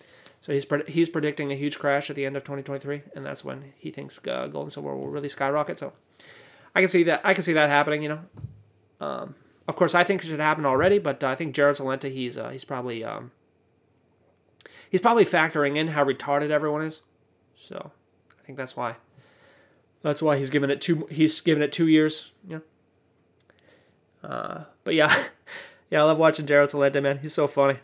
So 0.41 0.53
he's 0.53 0.67
pred- 0.67 0.89
he's 0.89 1.09
predicting 1.09 1.53
a 1.53 1.55
huge 1.55 1.79
crash 1.79 2.11
at 2.11 2.17
the 2.17 2.27
end 2.27 2.37
of 2.37 2.43
2023, 2.43 3.03
and 3.15 3.25
that's 3.25 3.45
when 3.45 3.73
he 3.79 3.91
thinks 3.91 4.21
uh, 4.27 4.49
gold 4.49 4.67
and 4.67 4.73
silver 4.73 4.97
will 4.97 5.09
really 5.09 5.29
skyrocket. 5.29 5.79
So 5.79 5.93
I 6.75 6.81
can 6.81 6.89
see 6.89 7.05
that 7.05 7.21
I 7.25 7.33
can 7.33 7.43
see 7.43 7.53
that 7.53 7.71
happening. 7.71 8.03
You 8.03 8.09
know, 8.09 8.21
um, 9.01 9.35
of 9.69 9.77
course 9.77 9.95
I 9.95 10.03
think 10.05 10.23
it 10.23 10.27
should 10.27 10.41
happen 10.41 10.67
already, 10.67 10.99
but 10.99 11.23
uh, 11.23 11.29
I 11.29 11.37
think 11.37 11.55
Gerald 11.55 11.77
Celente 11.77 12.13
he's 12.13 12.37
uh, 12.37 12.49
he's 12.49 12.65
probably 12.65 13.05
um, 13.05 13.31
he's 14.91 15.01
probably 15.01 15.25
factoring 15.25 15.77
in 15.77 15.89
how 15.89 16.05
retarded 16.05 16.51
everyone 16.51 16.83
is. 16.83 17.03
So 17.55 17.93
I 18.39 18.45
think 18.45 18.59
that's 18.59 18.77
why. 18.77 18.97
That's 20.03 20.21
why 20.21 20.37
he's 20.37 20.51
given 20.51 20.71
it 20.71 20.81
two. 20.81 21.07
He's 21.11 21.41
given 21.41 21.63
it 21.63 21.71
two 21.71 21.87
years. 21.87 22.33
Yeah. 22.47 22.59
Uh, 24.25 24.65
but 24.83 24.95
yeah, 24.95 25.25
yeah, 25.93 26.01
I 26.01 26.05
love 26.05 26.19
watching 26.19 26.47
Gerald 26.47 26.71
Celente, 26.71 27.03
man. 27.03 27.19
He's 27.19 27.35
so 27.35 27.47
funny. 27.47 27.79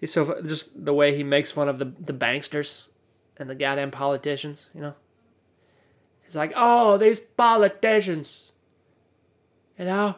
He's 0.00 0.12
so 0.12 0.42
just 0.44 0.84
the 0.84 0.92
way 0.92 1.16
he 1.16 1.22
makes 1.22 1.52
fun 1.52 1.68
of 1.68 1.78
the 1.78 1.84
the 1.84 2.12
banksters 2.12 2.86
and 3.36 3.48
the 3.48 3.54
goddamn 3.54 3.92
politicians. 3.92 4.68
You 4.74 4.80
know. 4.80 4.94
He's 6.24 6.34
like, 6.34 6.52
oh, 6.56 6.98
these 6.98 7.20
politicians. 7.20 8.50
You 9.78 9.84
know. 9.84 10.16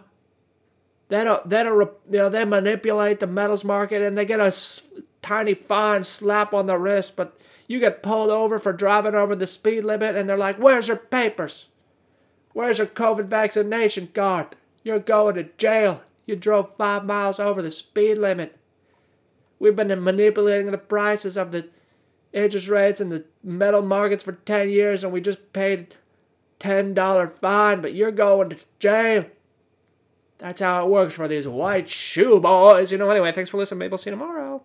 They 1.09 1.23
don't. 1.23 1.47
They 1.47 1.63
don't. 1.63 1.93
You 2.11 2.19
know. 2.19 2.29
They 2.31 2.47
manipulate 2.47 3.21
the 3.21 3.27
metals 3.27 3.63
market 3.63 4.01
and 4.01 4.17
they 4.17 4.25
get 4.25 4.41
a 4.41 4.51
tiny 5.21 5.53
fine 5.53 6.03
slap 6.03 6.55
on 6.55 6.65
the 6.65 6.79
wrist, 6.79 7.15
but 7.15 7.39
you 7.69 7.79
get 7.79 8.03
pulled 8.03 8.31
over 8.31 8.59
for 8.59 8.73
driving 8.73 9.15
over 9.15 9.37
the 9.37 9.47
speed 9.47 9.85
limit, 9.85 10.17
and 10.17 10.31
they're 10.31 10.39
like, 10.39 10.57
Where's 10.57 10.89
your 10.89 10.97
papers? 10.97 11.69
Where's 12.55 12.79
your 12.79 12.87
COVID 12.87 13.27
vaccination 13.27 14.09
card? 14.15 14.57
You're 14.83 14.99
going 14.99 15.35
to 15.35 15.45
jail. 15.59 16.01
You 16.27 16.37
drove 16.37 16.75
five 16.75 17.05
miles 17.05 17.41
over 17.41 17.63
the 17.63 17.71
speed 17.71 18.19
limit. 18.19 18.59
We've 19.59 19.77
been 19.77 19.89
manipulating 20.03 20.71
the 20.71 20.79
prices 20.79 21.37
of 21.37 21.53
the 21.53 21.69
interest 22.33 22.69
rates 22.69 23.01
and 23.01 23.11
the 23.11 23.25
metal 23.43 23.81
markets 23.81 24.23
for 24.23 24.33
10 24.33 24.69
years, 24.69 25.03
and 25.03 25.13
we 25.13 25.21
just 25.21 25.53
paid 25.53 25.95
$10 26.61 27.33
fine, 27.33 27.81
but 27.81 27.95
you're 27.95 28.11
going 28.11 28.51
to 28.51 28.57
jail. 28.79 29.27
That's 30.39 30.61
how 30.61 30.85
it 30.85 30.91
works 30.91 31.15
for 31.15 31.29
these 31.29 31.49
white 31.49 31.89
shoe 31.89 32.41
boys. 32.41 32.93
You 32.93 32.99
know, 32.99 33.09
anyway, 33.09 33.33
thanks 33.33 33.49
for 33.49 33.57
listening. 33.57 33.79
Maybe 33.79 33.93
I'll 33.93 33.99
see 33.99 34.11
you 34.11 34.17
tomorrow. 34.17 34.63